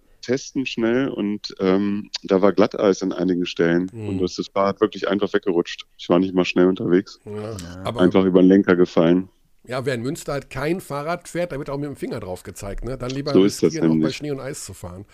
[0.00, 4.80] äh, testen schnell und ähm, da war Glatteis an einigen Stellen und das, das Fahrrad
[4.80, 5.86] wirklich einfach weggerutscht.
[5.98, 9.28] Ich war nicht mal schnell unterwegs, Ja, aber einfach über den Lenker gefallen.
[9.64, 12.42] Ja, wer in Münster halt kein Fahrrad fährt, da wird auch mit dem Finger drauf
[12.42, 12.84] gezeigt.
[12.84, 12.98] Ne?
[12.98, 14.10] Dann lieber So ist das auch bei.
[14.10, 15.04] Schnee und Eis zu fahren.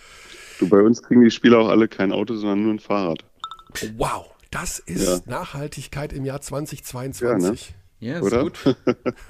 [0.59, 3.25] Du, bei uns kriegen die Spieler auch alle kein Auto, sondern nur ein Fahrrad.
[3.97, 5.21] Wow, das ist Ja.
[5.27, 7.69] Nachhaltigkeit im Jahr 2022.
[7.71, 8.43] Ja, ist Oder?
[8.45, 8.77] gut.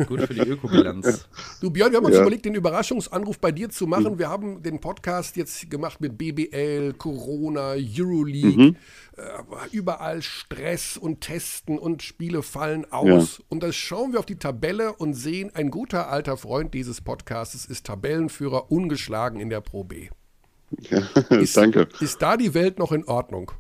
[0.07, 1.27] gut für die Ökobilanz.
[1.61, 2.21] Du Björn, wir haben uns Ja.
[2.21, 4.19] überlegt, den Überraschungsanruf bei dir zu machen.
[4.19, 8.75] Wir haben den Podcast jetzt gemacht mit BBL, Corona, Euroleague.
[9.17, 9.23] Äh,
[9.73, 13.43] überall Stress und Testen und Spiele fallen aus.
[13.49, 17.65] Und dann schauen wir auf die Tabelle und sehen, ein guter alter Freund dieses Podcasts
[17.65, 20.11] ist Tabellenführer ungeschlagen in der Pro B.
[20.91, 20.99] Ja,
[21.31, 21.89] Ist, danke.
[22.01, 23.51] Ist da die Welt noch in Ordnung?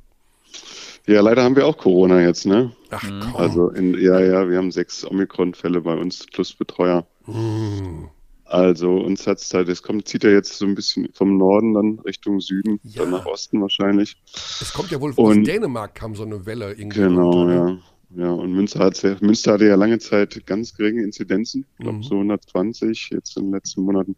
[1.09, 2.71] Ja, leider haben wir auch Corona jetzt, ne?
[2.91, 3.37] Ach komm.
[3.37, 7.07] Also, in, ja, ja, wir haben sechs Omikron-Fälle bei uns plus Betreuer.
[8.45, 11.99] Also, uns hat's halt, es kommt, zieht ja jetzt so ein bisschen vom Norden dann
[12.01, 13.03] Richtung Süden, Ja.
[13.03, 14.17] dann nach Osten wahrscheinlich.
[14.35, 17.01] Es kommt ja wohl Und- Dänemark kam so eine Welle irgendwie.
[17.01, 17.81] Genau, runter, ne?
[18.15, 18.25] ja.
[18.25, 21.99] Ja, und Münster, hat's ja, Münster hatte ja lange Zeit ganz geringe Inzidenzen, ich glaube
[21.99, 22.03] Mhm.
[22.03, 24.17] so 120 jetzt in den letzten Monaten.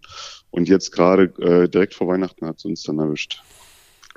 [0.50, 3.42] Und jetzt gerade äh, direkt vor Weihnachten hat es uns dann erwischt.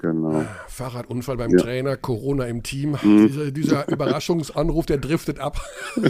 [0.04, 0.44] Genau.
[0.68, 1.60] Fahrradunfall beim Ja.
[1.64, 2.98] Trainer, Corona im Team.
[3.02, 3.28] Mhm.
[3.28, 5.62] Dieser, dieser Überraschungsanruf, der driftet ab.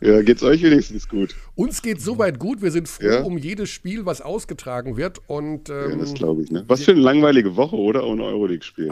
[0.00, 1.36] Ja, geht's euch wenigstens gut?
[1.54, 2.62] Uns geht soweit gut.
[2.62, 3.22] Wir sind froh Ja.
[3.22, 5.20] um jedes Spiel, was ausgetragen wird.
[5.28, 6.64] Und Ja, ähm, das glaube ich, ne?
[6.66, 8.04] Was für eine langweilige Woche, oder?
[8.04, 8.90] Ohne Euroleague-Spiel.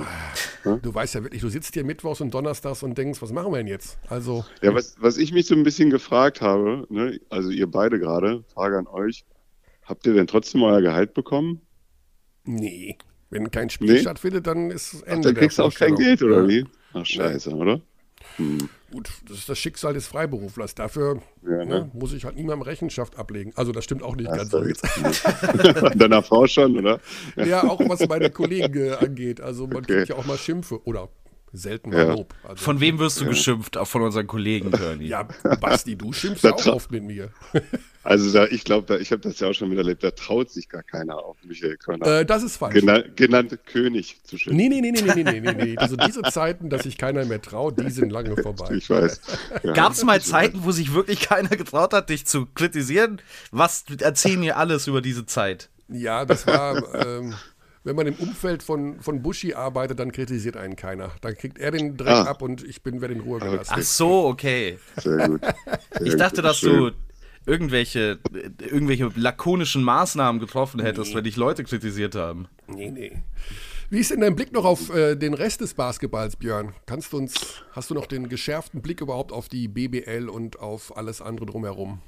[0.64, 3.56] du weißt ja wirklich, du sitzt hier mittwochs und donnerstags und denkst, was machen wir
[3.58, 3.98] denn jetzt?
[4.08, 7.98] Also, Ja, was, was ich mich so ein bisschen gefragt habe, ne, also ihr beide
[7.98, 9.24] gerade, Frage an euch,
[9.84, 11.62] habt ihr denn trotzdem euer Gehalt bekommen?
[12.44, 12.96] nee.
[13.30, 13.98] Wenn kein Spiel Nee?
[14.00, 15.94] stattfindet, dann ist es Ach, Ende dann kriegst du auch kein.
[15.94, 16.48] Geld, oder Ja.
[16.48, 16.64] wie?
[16.92, 17.80] Ach, scheiße, oder?
[18.90, 20.74] Gut, das ist das Schicksal des Freiberuflers.
[20.74, 21.90] Dafür Ja, ne, ne?
[21.94, 23.52] muss ich halt niemandem Rechenschaft ablegen.
[23.54, 24.82] Also, das stimmt auch nicht ganz Hast so du jetzt.
[26.00, 27.00] Deiner Frau schon, oder?
[27.36, 29.40] Ja, auch was meine Kollegen äh, angeht.
[29.40, 29.94] Also, man Okay.
[29.94, 31.08] kriegt ja auch mal Schimpfe oder
[31.52, 32.12] selten mal Ja.
[32.14, 32.34] Lob.
[32.42, 33.76] Also, Von wem wirst du geschimpft?
[33.76, 35.06] Auch von unseren Kollegen, Körny.
[35.06, 35.28] Ja,
[35.60, 37.30] Basti, du schimpfst auch oft mit mir.
[38.02, 40.70] Also da, ich glaube, da, ich habe das ja auch schon miterlebt, da traut sich
[40.70, 42.20] gar keiner auf Michael Körner.
[42.20, 42.72] Äh, das ist falsch.
[42.72, 44.56] Gena genannt König zu schimpfen.
[44.56, 45.74] Nee, nee, nee, nee, nee, nee, nee, nee.
[45.76, 48.74] Also diese Zeiten, dass sich keiner mehr traut, die sind lange vorbei.
[48.74, 49.20] Ich weiß.
[49.62, 49.72] Ja.
[49.74, 53.20] Gab es mal Zeiten, wo sich wirklich keiner getraut hat, dich zu kritisieren?
[53.50, 55.68] Was erzähl mir alles über diese Zeit?
[55.88, 57.34] Ja, das war, ähm,
[57.84, 61.12] wenn man im Umfeld von, von Buschi arbeitet, dann kritisiert einen keiner.
[61.22, 62.22] Dann kriegt er den Dreck Ah.
[62.24, 63.72] ab und ich bin werde in Ruhe gelassen.
[63.74, 64.78] Ach so, okay.
[64.96, 65.40] Sehr gut.
[66.00, 66.76] Ich Sehr dachte, gut, dass schön.
[66.76, 66.90] du
[67.46, 68.18] irgendwelche,
[68.60, 71.16] irgendwelche lakonischen Maßnahmen getroffen hättest, nee.
[71.16, 72.48] wenn dich Leute kritisiert haben.
[72.68, 73.22] Nee, nee.
[73.88, 76.74] Wie ist denn dein Blick noch auf äh, den Rest des Basketballs, Björn?
[76.86, 80.96] Kannst du uns, hast du noch den geschärften Blick überhaupt auf die BBL und auf
[80.96, 82.00] alles andere drumherum?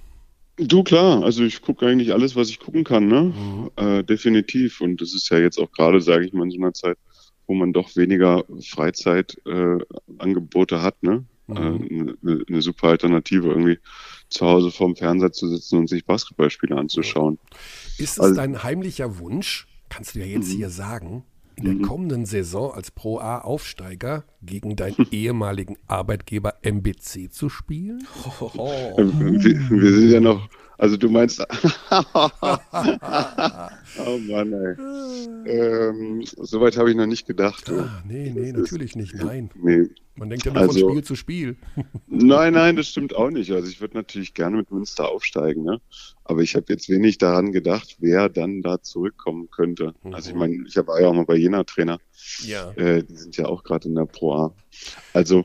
[0.57, 3.33] Du klar, also ich gucke eigentlich alles, was ich gucken kann, ne?
[3.35, 3.71] Mhm.
[3.77, 4.83] Äh, definitiv.
[4.83, 6.99] Und das ist ja jetzt auch gerade, sage ich mal, in so einer Zeit,
[7.47, 11.25] wo man doch weniger Freizeitangebote äh, hat, ne?
[11.47, 11.57] Mhm.
[11.57, 12.17] Äh, eine,
[12.49, 13.79] eine, super Alternative, irgendwie
[14.29, 17.39] zu Hause vorm Fernseher zu sitzen und sich Basketballspiele anzuschauen.
[17.99, 20.57] Ist es also, dein heimlicher Wunsch, kannst du ja jetzt mhm.
[20.57, 21.25] hier sagen,
[21.57, 21.83] in der mhm.
[21.83, 28.07] kommenden Saison als Pro A-Aufsteiger gegen deinen ehemaligen Arbeitgeber MBC zu spielen?
[28.41, 28.97] Oh.
[28.97, 31.41] Wir, wir, sind ja noch, also du meinst,
[31.91, 32.29] oh
[34.29, 34.77] Mann, ey.
[35.47, 37.71] Ähm, Soweit habe ich noch nicht gedacht.
[37.71, 39.51] Ah, nee, nee, natürlich nicht, nein.
[39.55, 41.57] Nee, man denkt ja nur also, von Spiel zu Spiel.
[42.07, 43.51] nein, nein, das stimmt auch nicht.
[43.51, 45.81] Also ich würde natürlich gerne mit Münster aufsteigen, ne?
[46.25, 49.95] aber ich habe jetzt wenig daran gedacht, wer dann da zurückkommen könnte.
[50.03, 50.15] Mhm.
[50.15, 51.99] Also ich meine, ich war ja auch mal bei Jena Trainer.
[52.45, 52.71] Ja.
[52.73, 54.55] Äh, die sind ja auch gerade in der Pro A.
[55.13, 55.45] Also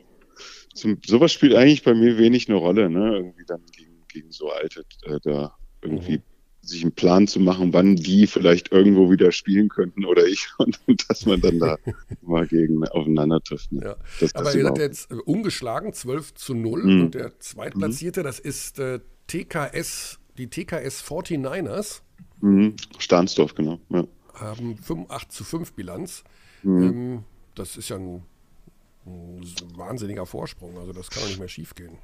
[0.73, 3.15] zum, sowas spielt eigentlich bei mir wenig eine Rolle, ne?
[3.15, 6.23] Irgendwie dann gegen, gegen so alte äh, da irgendwie mhm
[6.67, 10.79] sich einen Plan zu machen, wann die vielleicht irgendwo wieder spielen könnten oder ich und,
[10.87, 11.77] und dass man dann da
[12.21, 13.71] mal gegen aufeinander trifft.
[13.71, 13.81] Ne?
[13.83, 13.95] Ja.
[14.19, 17.01] Das, Aber ihr seid jetzt äh, ungeschlagen, 12 zu 0 mhm.
[17.01, 18.23] und der Zweitplatzierte, mhm.
[18.25, 22.01] das ist äh, TKS, die TKS 49ers.
[22.41, 22.75] Mhm.
[22.97, 23.79] Stahnsdorf, genau.
[23.89, 24.05] Ja.
[24.33, 24.77] Haben
[25.09, 26.23] 8 zu 5 Bilanz.
[26.63, 26.83] Mhm.
[26.83, 27.23] Ähm,
[27.55, 28.23] das ist ja ein,
[29.07, 31.97] ein wahnsinniger Vorsprung, also das kann doch nicht mehr schief gehen.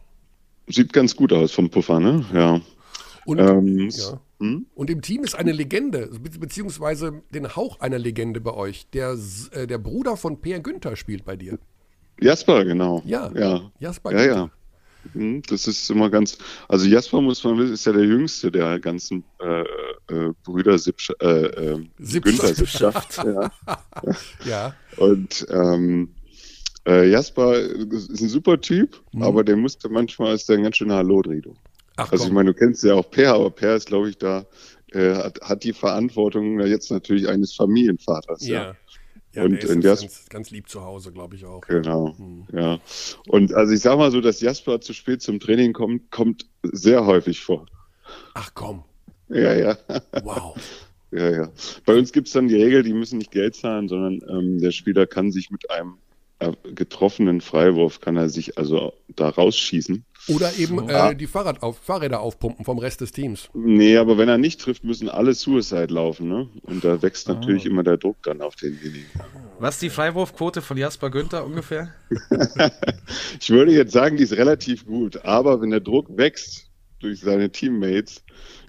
[0.67, 2.25] Sieht ganz gut aus vom Puffer, ne?
[2.33, 2.61] Ja.
[3.25, 4.19] Und, ähm, ja.
[4.39, 4.65] hm?
[4.75, 8.87] und im Team ist eine Legende, beziehungsweise den Hauch einer Legende bei euch.
[8.91, 9.17] Der,
[9.51, 11.57] äh, der Bruder von Per Günther spielt bei dir.
[12.19, 13.01] Jasper, genau.
[13.05, 13.71] Ja, ja.
[13.79, 14.35] Jasper ja, Günther.
[14.35, 14.51] ja.
[15.11, 16.37] Hm, das ist immer ganz,
[16.69, 19.61] also Jasper muss man wissen, ist ja der jüngste der ganzen äh,
[20.13, 23.17] äh, Brüder Sippsch, äh, äh, Günther Sippschaft.
[23.25, 23.51] ja.
[24.45, 24.75] ja.
[24.97, 26.09] Und ähm,
[26.87, 29.23] äh, Jasper ist ein super Typ, mhm.
[29.23, 31.55] aber der musste manchmal ist der ein ganz schöner Hallo-Drido.
[31.95, 34.45] Ach, also ich meine, du kennst ja auch Per, aber Per ist, glaube ich, da,
[34.91, 38.45] äh, hat, hat die Verantwortung jetzt natürlich eines Familienvaters.
[38.45, 38.63] Ja.
[38.63, 38.75] ja.
[39.35, 41.61] Ja, und, der ist ganz, ganz, lieb zu Hause, glaube ich auch.
[41.61, 42.45] Genau, hm.
[42.53, 42.79] ja.
[43.27, 47.07] Und also ich sage mal so, dass Jasper zu spät zum Training kommt, kommt sehr
[47.07, 47.65] häufig vor.
[48.35, 48.83] Ach komm.
[49.29, 49.77] Ja, ja.
[50.23, 50.55] Wow.
[51.11, 51.51] ja, ja.
[51.83, 54.69] Bei uns gibt es dann die Regel, die müssen nicht Geld zahlen, sondern ähm, der
[54.69, 55.97] Spieler kann sich mit einem
[56.75, 60.05] getroffenen Freiwurf, kann er sich also da rausschießen.
[60.29, 61.13] Oder eben äh, ah.
[61.13, 63.49] die Fahrrad auf, Fahrräder aufpumpen vom Rest des Teams.
[63.53, 66.29] Nee, aber wenn er nicht trifft, müssen alle Suicide laufen.
[66.29, 66.49] Ne?
[66.61, 67.33] Und da wächst ah.
[67.33, 69.05] natürlich immer der Druck dann auf denjenigen.
[69.59, 71.93] Was ist die Freiwurfquote von Jasper Günther ungefähr?
[73.39, 75.25] ich würde jetzt sagen, die ist relativ gut.
[75.25, 76.69] Aber wenn der Druck wächst
[76.99, 78.23] durch seine Teammates,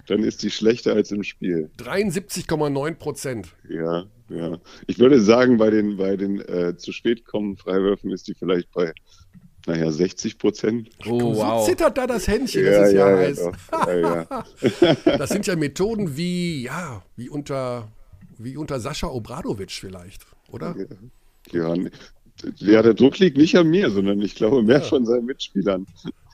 [0.07, 1.69] dann ist die schlechter als im Spiel.
[1.77, 3.55] 73,9 Prozent.
[3.69, 4.59] Ja, ja.
[4.87, 8.71] Ich würde sagen, bei den, bei den äh, zu spät kommenden Freiwürfen ist die vielleicht
[8.71, 8.93] bei
[9.67, 10.89] naja, 60 Prozent.
[11.07, 11.61] Oh, wow.
[11.61, 13.49] So zittert da das Händchen, ja, das ist ja, ja heiß.
[15.05, 17.87] Ja, das sind ja Methoden wie, ja, wie unter,
[18.37, 20.75] wie unter Sascha Obradovic vielleicht, oder?
[21.51, 21.73] Ja,
[22.57, 25.87] ja, der Druck liegt nicht an mir, sondern ich glaube mehr von seinen Mitspielern.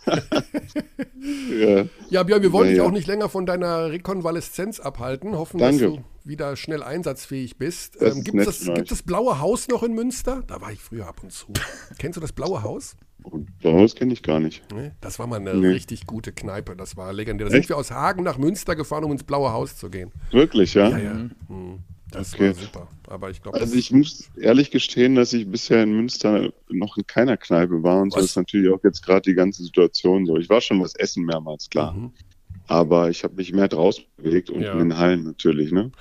[0.06, 1.86] Ja.
[2.10, 5.36] ja, Björn, wir wollen dich auch nicht länger von deiner Rekonvaleszenz abhalten.
[5.36, 5.84] Hoffen, Danke.
[5.84, 8.02] dass du wieder schnell einsatzfähig bist.
[8.02, 10.43] Ähm, gibt, es das, gibt das Blaue Haus noch in Münster?
[10.47, 11.47] Da war ich früher ab und zu.
[11.97, 12.95] Kennst du das Blaue Haus?
[13.60, 14.64] Blaue kenne ich gar nicht.
[14.74, 15.68] Nee, das war mal eine nee.
[15.68, 16.76] richtig gute Kneipe.
[16.76, 17.47] Das war legendär.
[17.47, 20.12] Da sind wir aus Hagen nach Münster gefahren, um ins Blaue Haus zu gehen.
[20.32, 20.89] Wirklich, ja?
[20.89, 21.14] Ja, ja.
[21.14, 21.80] Mhm.
[22.12, 22.47] Das okay.
[22.47, 22.88] war super.
[23.07, 23.59] Aber ich glaube.
[23.59, 28.01] Also ich muss ehrlich gestehen, dass ich bisher in Münster noch in keiner Kneipe war
[28.01, 28.20] und was?
[28.20, 30.38] so ist natürlich auch jetzt gerade die ganze Situation so.
[30.38, 31.93] Ich war schon was essen mehrmals, klar.
[31.93, 32.12] Mhm.
[32.68, 34.74] Aber ich habe mich mehr draußen bewegt und ja.
[34.74, 35.91] in den Hallen natürlich, ne?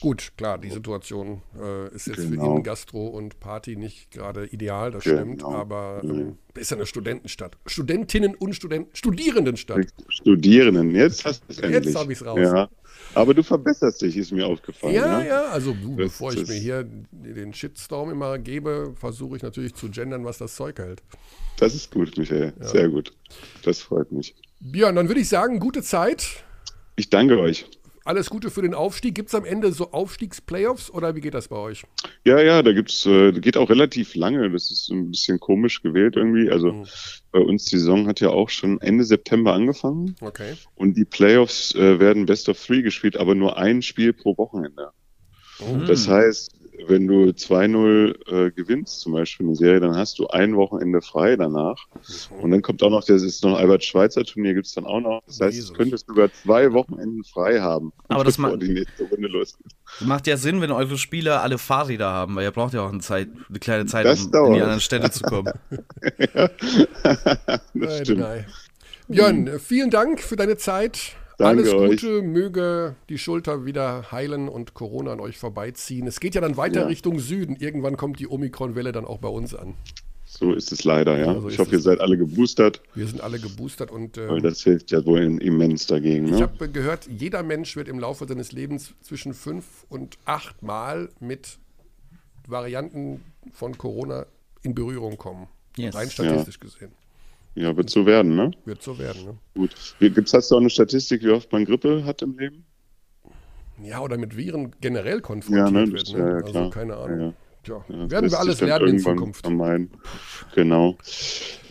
[0.00, 2.52] Gut, klar, die Situation äh, ist jetzt genau.
[2.52, 5.22] für ihn Gastro und Party nicht gerade ideal, das genau.
[5.22, 7.56] stimmt, aber ähm, ist ja eine Studentenstadt.
[7.66, 9.86] Studentinnen und Studenten, Studierendenstadt.
[10.08, 11.86] Studierenden, jetzt hast du es endlich.
[11.86, 12.38] Jetzt habe ich es raus.
[12.40, 12.68] Ja.
[13.18, 14.94] Aber du verbesserst dich, ist mir aufgefallen.
[14.94, 15.26] Ja, ne?
[15.26, 19.88] ja, also du, bevor ich mir hier den Shitstorm immer gebe, versuche ich natürlich zu
[19.90, 21.02] gendern, was das Zeug hält.
[21.58, 22.52] Das ist gut, Michael.
[22.60, 22.68] Ja.
[22.68, 23.12] Sehr gut.
[23.64, 24.36] Das freut mich.
[24.60, 26.44] Björn, dann würde ich sagen, gute Zeit.
[26.94, 27.66] Ich danke euch
[28.08, 29.14] alles Gute für den Aufstieg.
[29.14, 31.84] Gibt es am Ende so Aufstiegsplayoffs oder wie geht das bei euch?
[32.24, 34.50] Ja, ja, da gibt's, äh, geht auch relativ lange.
[34.50, 36.50] Das ist ein bisschen komisch gewählt irgendwie.
[36.50, 36.86] Also mhm.
[37.30, 40.16] bei uns die Saison hat ja auch schon Ende September angefangen.
[40.20, 40.54] Okay.
[40.74, 44.90] Und die Playoffs äh, werden Best of Three gespielt, aber nur ein Spiel pro Wochenende.
[45.60, 45.86] Mhm.
[45.86, 50.56] Das heißt, wenn du 2-0 äh, gewinnst, zum Beispiel eine Serie, dann hast du ein
[50.56, 51.76] Wochenende frei danach.
[52.30, 52.42] Mhm.
[52.42, 55.22] Und dann kommt auch noch, das ist noch Albert Schweitzer Turnier, gibt's dann auch noch.
[55.26, 55.72] Das heißt, Jesus.
[55.72, 57.92] du könntest sogar zwei Wochenenden frei haben.
[58.08, 59.66] Aber das macht, die nächste Runde losgeht.
[60.00, 63.00] macht ja Sinn, wenn eure Spieler alle Fahrräder haben, weil ihr braucht ja auch eine,
[63.00, 64.48] Zeit, eine kleine Zeit, das um dauert.
[64.48, 65.52] in die anderen Städte zu kommen.
[66.18, 66.48] ja.
[67.02, 68.20] das nein, stimmt.
[68.20, 68.46] Nein.
[69.08, 71.16] Björn, vielen Dank für deine Zeit.
[71.38, 72.24] Danke Alles Gute, euch.
[72.24, 76.08] möge die Schulter wieder heilen und Corona an euch vorbeiziehen.
[76.08, 76.86] Es geht ja dann weiter ja.
[76.86, 77.54] Richtung Süden.
[77.54, 79.74] Irgendwann kommt die Omikron-Welle dann auch bei uns an.
[80.26, 81.32] So ist es leider, ja.
[81.32, 82.82] ja so ich hoffe, ihr seid alle geboostert.
[82.94, 84.18] Wir sind alle geboostert und.
[84.18, 86.26] Äh, Weil das hilft ja wohl immens dagegen.
[86.26, 86.36] Ne?
[86.36, 91.08] Ich habe gehört, jeder Mensch wird im Laufe seines Lebens zwischen fünf und acht Mal
[91.20, 91.58] mit
[92.48, 93.22] Varianten
[93.52, 94.26] von Corona
[94.62, 95.46] in Berührung kommen.
[95.76, 95.94] Yes.
[95.94, 96.68] Rein statistisch ja.
[96.68, 96.92] gesehen.
[97.54, 98.52] Ja, wird so werden, ne?
[98.64, 99.38] Wird so werden, ne?
[99.54, 99.74] Gut.
[99.98, 102.64] Gibt's, hast du auch eine Statistik, wie oft man Grippe hat im Leben?
[103.82, 105.92] Ja, oder mit Viren generell konfrontiert ja, ne?
[105.92, 106.18] wird, ne?
[106.18, 106.70] Ja, ja, also klar.
[106.70, 107.20] keine Ahnung.
[107.20, 107.32] Ja,
[107.64, 109.42] Tja, ja, werden wir alles lernen in Zukunft.
[109.42, 109.90] Vermeiden.
[110.54, 110.96] Genau.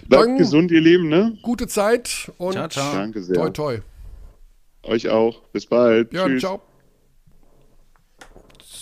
[0.08, 1.38] Bleibt gesund, ihr Lieben, ne?
[1.42, 2.94] Gute Zeit und ciao, ciao.
[2.96, 3.36] Danke sehr.
[3.36, 3.80] toi toi.
[4.84, 5.42] Euch auch.
[5.50, 6.14] Bis bald.
[6.14, 6.42] Ja, Tschüss.
[6.42, 6.62] ciao.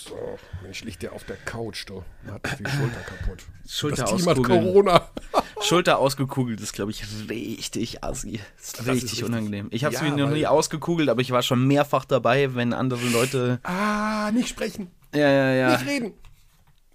[0.08, 2.04] So, Mensch, liegt der auf der Couch, du.
[2.30, 3.42] Hat die Schulter kaputt.
[3.68, 5.08] Schulter das Team hat Corona.
[5.62, 8.40] Schulter ausgekugelt ist, glaube ich, richtig assi.
[8.58, 9.68] Ist richtig ist unangenehm.
[9.72, 12.72] Ich habe es ja, mir noch nie ausgekugelt, aber ich war schon mehrfach dabei, wenn
[12.72, 13.58] andere Leute.
[13.64, 14.90] Ah, nicht sprechen.
[15.12, 15.70] Ja, ja, ja.
[15.72, 16.12] Nicht reden.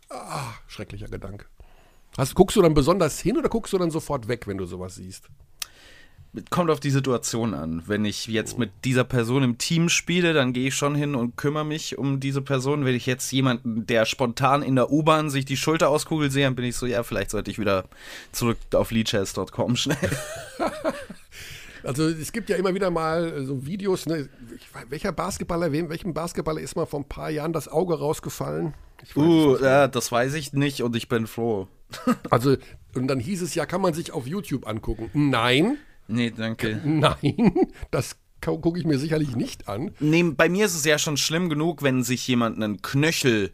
[0.10, 1.46] Ah, schrecklicher Gedanke.
[2.18, 4.96] Hast, guckst du dann besonders hin oder guckst du dann sofort weg, wenn du sowas
[4.96, 5.28] siehst?
[6.50, 7.84] Kommt auf die Situation an.
[7.88, 11.36] Wenn ich jetzt mit dieser Person im Team spiele, dann gehe ich schon hin und
[11.36, 12.86] kümmere mich um diese Person.
[12.86, 16.56] Wenn ich jetzt jemanden, der spontan in der U-Bahn sich die Schulter auskugelt sehe, dann
[16.56, 17.86] bin ich so, ja, vielleicht sollte ich wieder
[18.32, 19.98] zurück auf leadchess.com schnell.
[21.84, 24.30] Also es gibt ja immer wieder mal so Videos, ne?
[24.90, 28.74] welcher Basketballer, wem, welchem Basketballer ist mal vor ein paar Jahren das Auge rausgefallen?
[29.16, 31.68] uh, ja, das weiß ich nicht und ich bin froh.
[32.30, 32.56] also,
[32.94, 35.10] und dann hieß es ja, kann man sich auf YouTube angucken.
[35.14, 35.78] Nein,
[36.08, 36.82] Nee, danke.
[36.86, 39.92] Nein, das gucke ich mir sicherlich nicht an.
[40.00, 43.52] Nee, bei mir ist es ja schon schlimm genug, wenn sich jemand einen Knöchel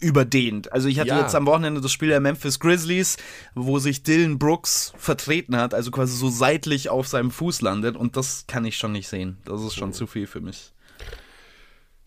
[0.00, 0.72] überdehnt.
[0.72, 1.20] Also ich hatte ja.
[1.20, 3.16] jetzt am Wochenende das Spiel der Memphis Grizzlies,
[3.54, 8.16] wo sich Dylan Brooks vertreten hat, also quasi so seitlich auf seinem Fuß landet und
[8.16, 9.38] das kann ich schon nicht sehen.
[9.44, 9.92] Das ist schon oh.
[9.92, 10.72] zu viel für mich.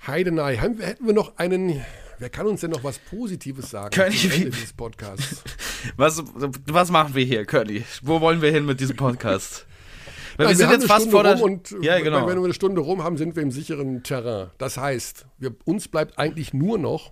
[0.06, 1.82] Heidenei, hätten wir noch einen
[2.20, 5.44] Wer kann uns denn noch was Positives sagen zum Ende dieses Podcasts?
[5.98, 6.24] was,
[6.66, 7.86] was machen wir hier, Curly?
[8.02, 9.68] Wo wollen wir hin mit diesem Podcast?
[10.36, 11.40] Weil Nein, wir sind wir jetzt fast vor der.
[11.42, 12.28] Und ja, genau.
[12.28, 14.50] Wenn wir eine Stunde rum haben, sind wir im sicheren Terrain.
[14.58, 17.12] Das heißt, wir, uns bleibt eigentlich nur noch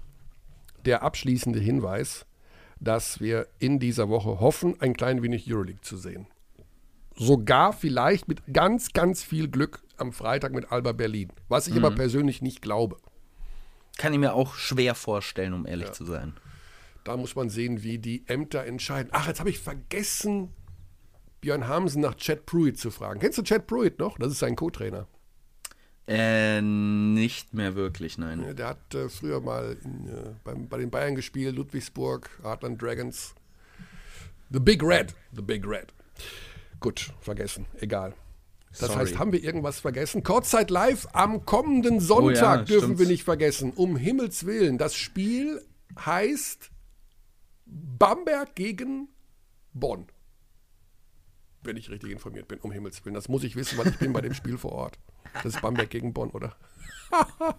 [0.86, 2.26] der abschließende Hinweis,
[2.80, 6.28] dass wir in dieser Woche hoffen, ein klein wenig Euroleague zu sehen.
[7.16, 11.30] Sogar vielleicht mit ganz, ganz viel Glück am Freitag mit Alba Berlin.
[11.48, 11.86] Was ich mhm.
[11.86, 12.98] aber persönlich nicht glaube.
[13.98, 15.94] Kann ich mir auch schwer vorstellen, um ehrlich ja.
[15.94, 16.34] zu sein.
[17.04, 19.10] Da muss man sehen, wie die Ämter entscheiden.
[19.14, 20.50] Ach, jetzt habe ich vergessen,
[21.40, 23.20] Björn Hamsen nach Chad Pruitt zu fragen.
[23.20, 24.18] Kennst du Chad Pruitt noch?
[24.18, 25.08] Das ist sein Co-Trainer.
[26.08, 28.56] Äh, nicht mehr wirklich, nein.
[28.56, 33.34] Der hat äh, früher mal in, äh, beim, bei den Bayern gespielt, Ludwigsburg, Heartland Dragons.
[34.52, 35.16] The Big Red.
[35.34, 35.94] The Big Red.
[36.80, 37.66] Gut, vergessen.
[37.80, 38.14] Egal.
[38.80, 39.06] Das Sorry.
[39.06, 40.24] heißt, haben wir irgendwas vergessen?
[40.24, 43.00] Kurzzeit live am kommenden Sonntag oh ja, dürfen stimmt's.
[43.00, 43.72] wir nicht vergessen.
[43.74, 44.78] Um Himmels Willen.
[44.78, 45.62] Das Spiel
[45.98, 46.72] heißt
[47.66, 49.08] Bamberg gegen
[49.74, 50.08] Bonn.
[51.64, 53.16] Wenn ich richtig informiert bin, um Himmels Willen.
[53.16, 55.00] Das muss ich wissen, weil ich bin bei dem Spiel vor Ort.
[55.34, 56.56] Das ist Bamberg gegen Bonn, oder?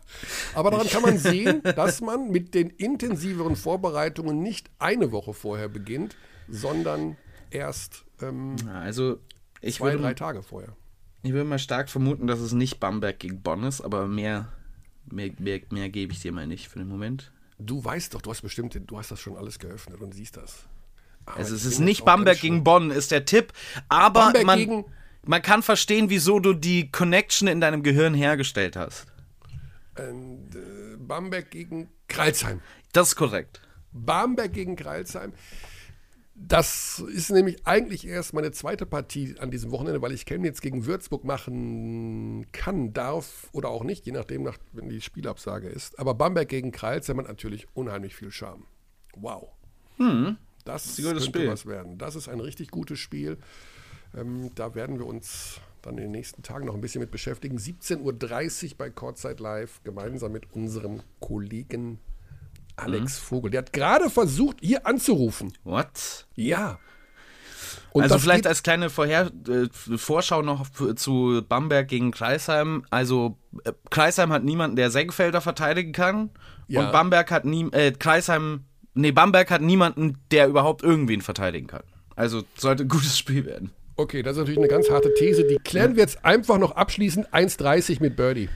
[0.55, 5.69] Aber daran kann man sehen, dass man mit den intensiveren Vorbereitungen nicht eine Woche vorher
[5.69, 6.17] beginnt,
[6.49, 7.17] sondern
[7.51, 9.19] erst ähm, also
[9.61, 10.77] ich zwei, würde, drei Tage vorher.
[11.27, 14.53] Ich würde mal stark vermuten, dass es nicht Bamberg gegen Bonn ist, aber mehr,
[15.11, 17.33] mehr, mehr, mehr gebe ich dir mal nicht für den Moment.
[17.59, 20.69] Du weißt doch, du hast bestimmt, du hast das schon alles geöffnet und siehst das.
[21.25, 23.53] Aber also es ist nicht Bamberg gegen Bonn, ist der Tipp.
[23.89, 24.85] Aber man,
[25.25, 29.07] man kann verstehen, wieso du die Connection in deinem Gehirn hergestellt hast.
[29.99, 32.61] Und, äh, Bamberg gegen Kreilsheim.
[32.93, 33.61] Das ist korrekt.
[33.91, 35.33] Bamberg gegen Kreilsheim.
[36.39, 40.85] Das ist nämlich eigentlich erst meine zweite Partie an diesem Wochenende, weil ich Chemnitz gegen
[40.85, 45.99] Würzburg machen kann, darf oder auch nicht, je nachdem, nach, wenn die Spielabsage ist.
[45.99, 48.65] Aber Bamberg gegen Kreils hat natürlich unheimlich viel Charme.
[49.17, 49.49] Wow.
[49.97, 50.37] Hm.
[50.67, 51.49] Das, das könnte Spiel.
[51.49, 51.97] was werden.
[51.97, 53.39] Das ist ein richtig gutes Spiel.
[54.15, 57.57] Ähm, da werden wir uns dann in den nächsten Tagen noch ein bisschen mit beschäftigen.
[57.57, 61.99] 17.30 Uhr bei Kurzzeit Live, gemeinsam mit unserem Kollegen
[62.77, 63.25] Alex mhm.
[63.27, 63.51] Vogel.
[63.51, 65.53] Der hat gerade versucht, hier anzurufen.
[65.65, 66.27] What?
[66.35, 66.79] Ja.
[67.93, 70.67] Und also vielleicht als kleine Vorher äh, Vorschau noch
[70.97, 72.85] zu Bamberg gegen Kreisheim.
[72.91, 76.31] Also äh, Kreisheim hat niemanden, der Senkfelder verteidigen kann.
[76.69, 76.85] Ja.
[76.85, 81.85] Und Bamberg hat nie, äh, Kreisheim, nee, Bamberg hat niemanden, der überhaupt irgendwen verteidigen kann.
[82.17, 83.71] Also sollte ein gutes Spiel werden.
[83.97, 85.47] Okay, das ist natürlich eine ganz harte These.
[85.47, 88.51] Die klären wir jetzt einfach noch abschließend 1,30 mit Birdie.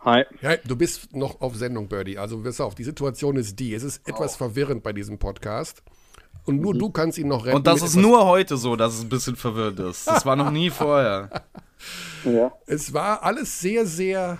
[0.00, 0.24] Hi.
[0.40, 2.18] Ja, du bist noch auf Sendung, Birdie.
[2.18, 3.74] Also, pass auf, die Situation ist die.
[3.74, 4.38] Es ist etwas oh.
[4.38, 5.82] verwirrend bei diesem Podcast.
[6.46, 6.78] Und nur mhm.
[6.78, 7.56] du kannst ihn noch retten.
[7.56, 10.06] Und das ist nur heute so, dass es ein bisschen verwirrt ist.
[10.06, 11.44] Das war noch nie vorher.
[12.24, 12.52] Ja.
[12.66, 14.38] Es war alles sehr, sehr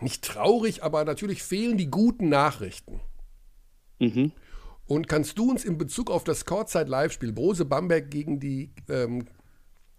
[0.00, 3.00] nicht traurig, aber natürlich fehlen die guten Nachrichten.
[3.98, 4.32] Mhm.
[4.86, 9.26] Und kannst du uns in Bezug auf das Courtside-Live-Spiel Brose Bamberg gegen die ähm,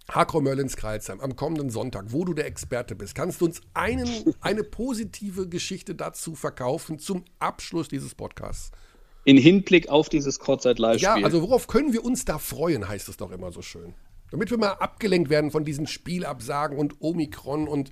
[0.10, 4.08] Hakro Mörlins Kreilsheim am kommenden Sonntag, wo du der Experte bist, kannst du uns einen,
[4.42, 8.72] eine positive Geschichte dazu verkaufen zum Abschluss dieses Podcasts?
[9.24, 11.04] In Hinblick auf dieses Courtside-Live-Spiel.
[11.04, 13.96] Ja, also worauf können wir uns da freuen, heißt es doch immer so schön.
[14.30, 17.90] Damit wir mal abgelenkt werden von diesen Spielabsagen und Omikron und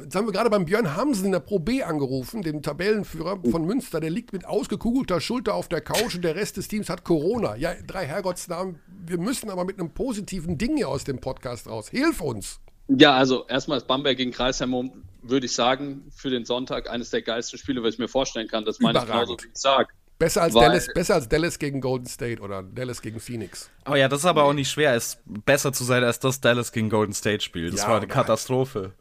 [0.00, 3.64] Jetzt haben wir gerade beim Björn Hamsen in der Pro B angerufen, dem Tabellenführer von
[3.64, 4.00] Münster.
[4.00, 7.56] Der liegt mit ausgekugelter Schulter auf der Couch und der Rest des Teams hat Corona.
[7.56, 8.78] Ja, drei Herrgottsnamen.
[9.06, 11.88] Wir müssen aber mit einem positiven Ding hier aus dem Podcast raus.
[11.88, 12.60] Hilf uns!
[12.88, 17.22] Ja, also erstmal ist Bamberg gegen Kreisheim, würde ich sagen, für den Sonntag eines der
[17.22, 18.64] geilsten Spiele, was ich mir vorstellen kann.
[18.64, 19.88] Das meine ich genauso, wie ich sage.
[20.18, 23.68] Besser als, Dallas, besser als Dallas gegen Golden State oder Dallas gegen Phoenix.
[23.84, 26.72] Aber ja, das ist aber auch nicht schwer, es besser zu sein als das Dallas
[26.72, 27.70] gegen Golden State Spiel.
[27.70, 28.92] Das ja, war eine Katastrophe.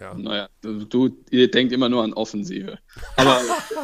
[0.00, 0.14] Ja.
[0.14, 2.78] Naja, du, ihr denkt immer nur an Offensive.
[3.16, 3.40] Aber,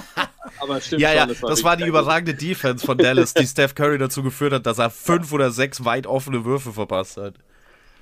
[0.60, 3.46] aber stimmt ja, schon, ja, das war, das war die überragende Defense von Dallas, die
[3.46, 7.34] Steph Curry dazu geführt hat, dass er fünf oder sechs weit offene Würfe verpasst hat.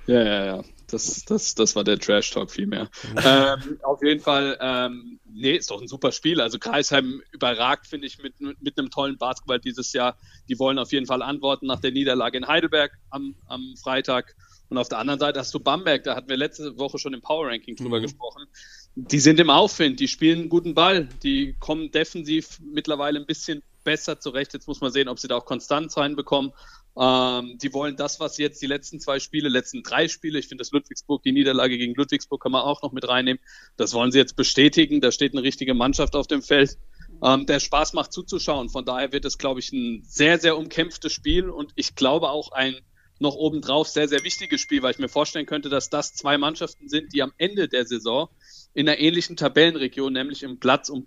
[0.07, 0.65] Ja, ja, ja.
[0.91, 2.89] Das, das, das war der Trash-Talk vielmehr.
[3.23, 6.41] ähm, auf jeden Fall, ähm, nee, ist doch ein super Spiel.
[6.41, 10.17] Also Kreisheim überragt, finde ich, mit, mit einem tollen Basketball dieses Jahr.
[10.49, 14.35] Die wollen auf jeden Fall antworten nach der Niederlage in Heidelberg am, am Freitag.
[14.69, 17.21] Und auf der anderen Seite hast du Bamberg, da hatten wir letzte Woche schon im
[17.21, 18.03] Power Ranking drüber mhm.
[18.03, 18.47] gesprochen.
[18.95, 23.63] Die sind im Aufwind, die spielen einen guten Ball, die kommen defensiv mittlerweile ein bisschen
[23.85, 24.53] besser zurecht.
[24.53, 26.53] Jetzt muss man sehen, ob sie da auch Konstanz reinbekommen.
[26.99, 30.63] Ähm, die wollen das, was jetzt die letzten zwei Spiele, letzten drei Spiele, ich finde
[30.63, 33.41] das Ludwigsburg, die Niederlage gegen Ludwigsburg kann man auch noch mit reinnehmen.
[33.77, 35.01] Das wollen sie jetzt bestätigen.
[35.01, 36.77] Da steht eine richtige Mannschaft auf dem Feld.
[37.23, 38.69] Ähm, der Spaß macht zuzuschauen.
[38.69, 42.53] Von daher wird es, glaube ich, ein sehr, sehr umkämpftes Spiel und ich glaube auch
[42.53, 42.77] ein
[43.19, 46.89] noch obendrauf sehr, sehr wichtiges Spiel, weil ich mir vorstellen könnte, dass das zwei Mannschaften
[46.89, 48.29] sind, die am Ende der Saison
[48.75, 51.05] in einer ähnlichen Tabellenregion, nämlich im Platz um,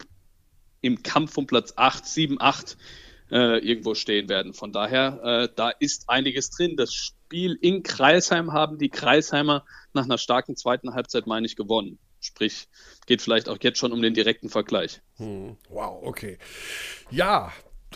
[0.82, 2.78] im Kampf um Platz 8, 7, 8
[3.32, 4.53] äh, irgendwo stehen werden.
[4.53, 6.76] Von daher, äh, da ist einiges drin.
[6.76, 11.97] Das Spiel in Kreisheim haben die Kreisheimer nach einer starken zweiten Halbzeit, meine ich, gewonnen.
[12.20, 12.68] Sprich,
[13.07, 15.01] geht vielleicht auch jetzt schon um den direkten Vergleich.
[15.16, 16.38] Hm, wow, okay.
[17.09, 17.51] Ja,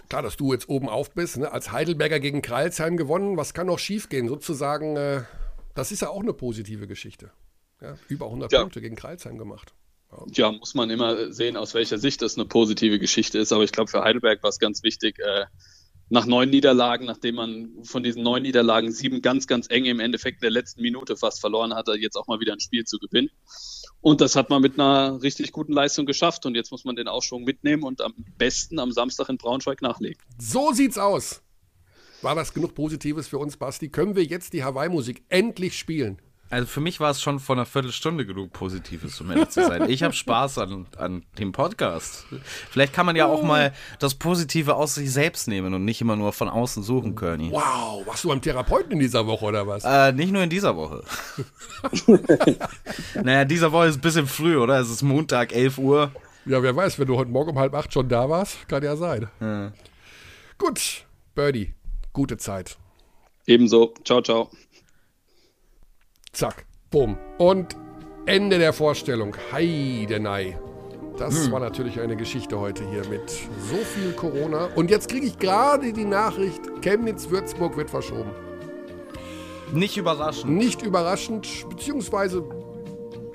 [0.09, 1.51] klar, dass du jetzt oben auf bist, ne?
[1.51, 4.27] als Heidelberger gegen Kreilsheim gewonnen, was kann noch schiefgehen?
[4.27, 5.23] Sozusagen, äh,
[5.73, 7.31] das ist ja auch eine positive Geschichte.
[7.81, 7.97] Ja?
[8.07, 8.61] Über 100 ja.
[8.61, 9.73] Punkte gegen Kreilsheim gemacht.
[10.11, 10.25] Ja.
[10.31, 10.51] ja.
[10.51, 13.51] muss man immer sehen, aus welcher Sicht das eine positive Geschichte ist.
[13.51, 15.45] Aber ich glaube, für Heidelberg war es ganz wichtig, äh,
[16.09, 20.37] nach neun Niederlagen, nachdem man von diesen neun Niederlagen sieben ganz, ganz eng im Endeffekt
[20.37, 23.29] in der letzten Minute fast verloren hatte, jetzt auch mal wieder ein Spiel zu gewinnen.
[24.01, 26.45] Und das hat man mit einer richtig guten Leistung geschafft.
[26.45, 30.21] Und jetzt muss man den Aufschwung mitnehmen und am besten am Samstag in Braunschweig nachlegen.
[30.37, 31.41] So sieht's aus.
[32.21, 33.89] War das genug Positives für uns, Basti?
[33.89, 36.21] Können wir jetzt die Hawaii-Musik endlich spielen?
[36.49, 39.89] Also für mich war es schon vor einer Viertelstunde genug Positives, um ehrlich zu sein.
[39.89, 42.25] Ich habe Spaß an, an dem Podcast.
[42.69, 46.15] Vielleicht kann man ja auch mal das Positive aus sich selbst nehmen und nicht immer
[46.15, 47.51] nur von außen suchen, Körny.
[47.51, 49.83] Wow, warst du beim Therapeuten in dieser Woche oder was?
[49.83, 51.03] Äh, nicht nur in dieser Woche.
[53.23, 54.79] naja, dieser Woche ist ein bisschen früh, oder?
[54.79, 56.11] Es ist Montag, 11 Uhr.
[56.45, 58.95] Ja, wer weiß, wenn du heute Morgen um halb acht schon da warst, kann ja
[58.95, 59.27] sein.
[59.41, 59.71] Ja.
[60.59, 61.73] Gut, Birdie,
[62.13, 62.77] gute Zeit.
[63.47, 63.93] Ebenso.
[64.03, 64.51] Ciao, ciao.
[66.35, 67.17] Zack, bumm.
[67.37, 67.77] Und
[68.25, 69.37] Ende der Vorstellung.
[69.53, 70.59] Heidenei.
[71.17, 71.53] Das hm.
[71.53, 74.67] war natürlich eine Geschichte heute hier mit so viel Corona.
[74.75, 78.31] Und jetzt kriege ich gerade die Nachricht, Chemnitz-Würzburg wird verschoben.
[79.71, 80.51] Nicht überraschend.
[80.51, 82.43] Nicht überraschend, beziehungsweise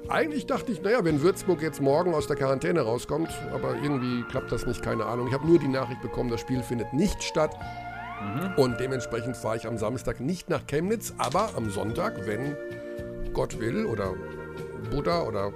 [0.09, 4.53] eigentlich dachte ich, naja, wenn Würzburg jetzt morgen aus der Quarantäne rauskommt, aber irgendwie klappt
[4.53, 5.28] das nicht, keine Ahnung.
[5.28, 7.57] Ich habe nur die Nachricht bekommen, das Spiel findet nicht statt.
[8.20, 8.62] Mhm.
[8.62, 12.57] Und dementsprechend fahre ich am Samstag nicht nach Chemnitz, aber am Sonntag, wenn
[13.33, 14.14] Gott will oder
[14.91, 15.53] Buddha oder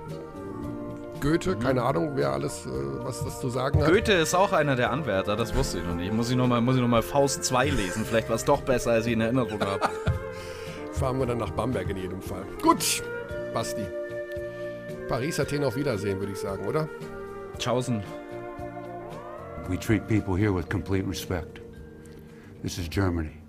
[1.20, 1.60] Goethe, mhm.
[1.60, 2.70] keine Ahnung, wer alles äh,
[3.04, 3.90] was das zu sagen hat.
[3.90, 6.12] Goethe ist auch einer der Anwärter, das wusste ich noch nicht.
[6.12, 9.20] Muss ich nochmal noch, Faust 2 lesen, vielleicht war es doch besser, als ich in
[9.20, 9.88] Erinnerung habe.
[10.92, 12.44] Fahren wir dann nach Bamberg in jedem Fall.
[12.62, 13.02] Gut,
[13.52, 13.84] Basti.
[15.08, 16.88] Paris, Athen auf Wiedersehen, würde ich sagen, oder?
[17.58, 18.02] Tschaußen.
[19.68, 21.60] We treat people here with complete respect.
[22.62, 23.43] This is Germany.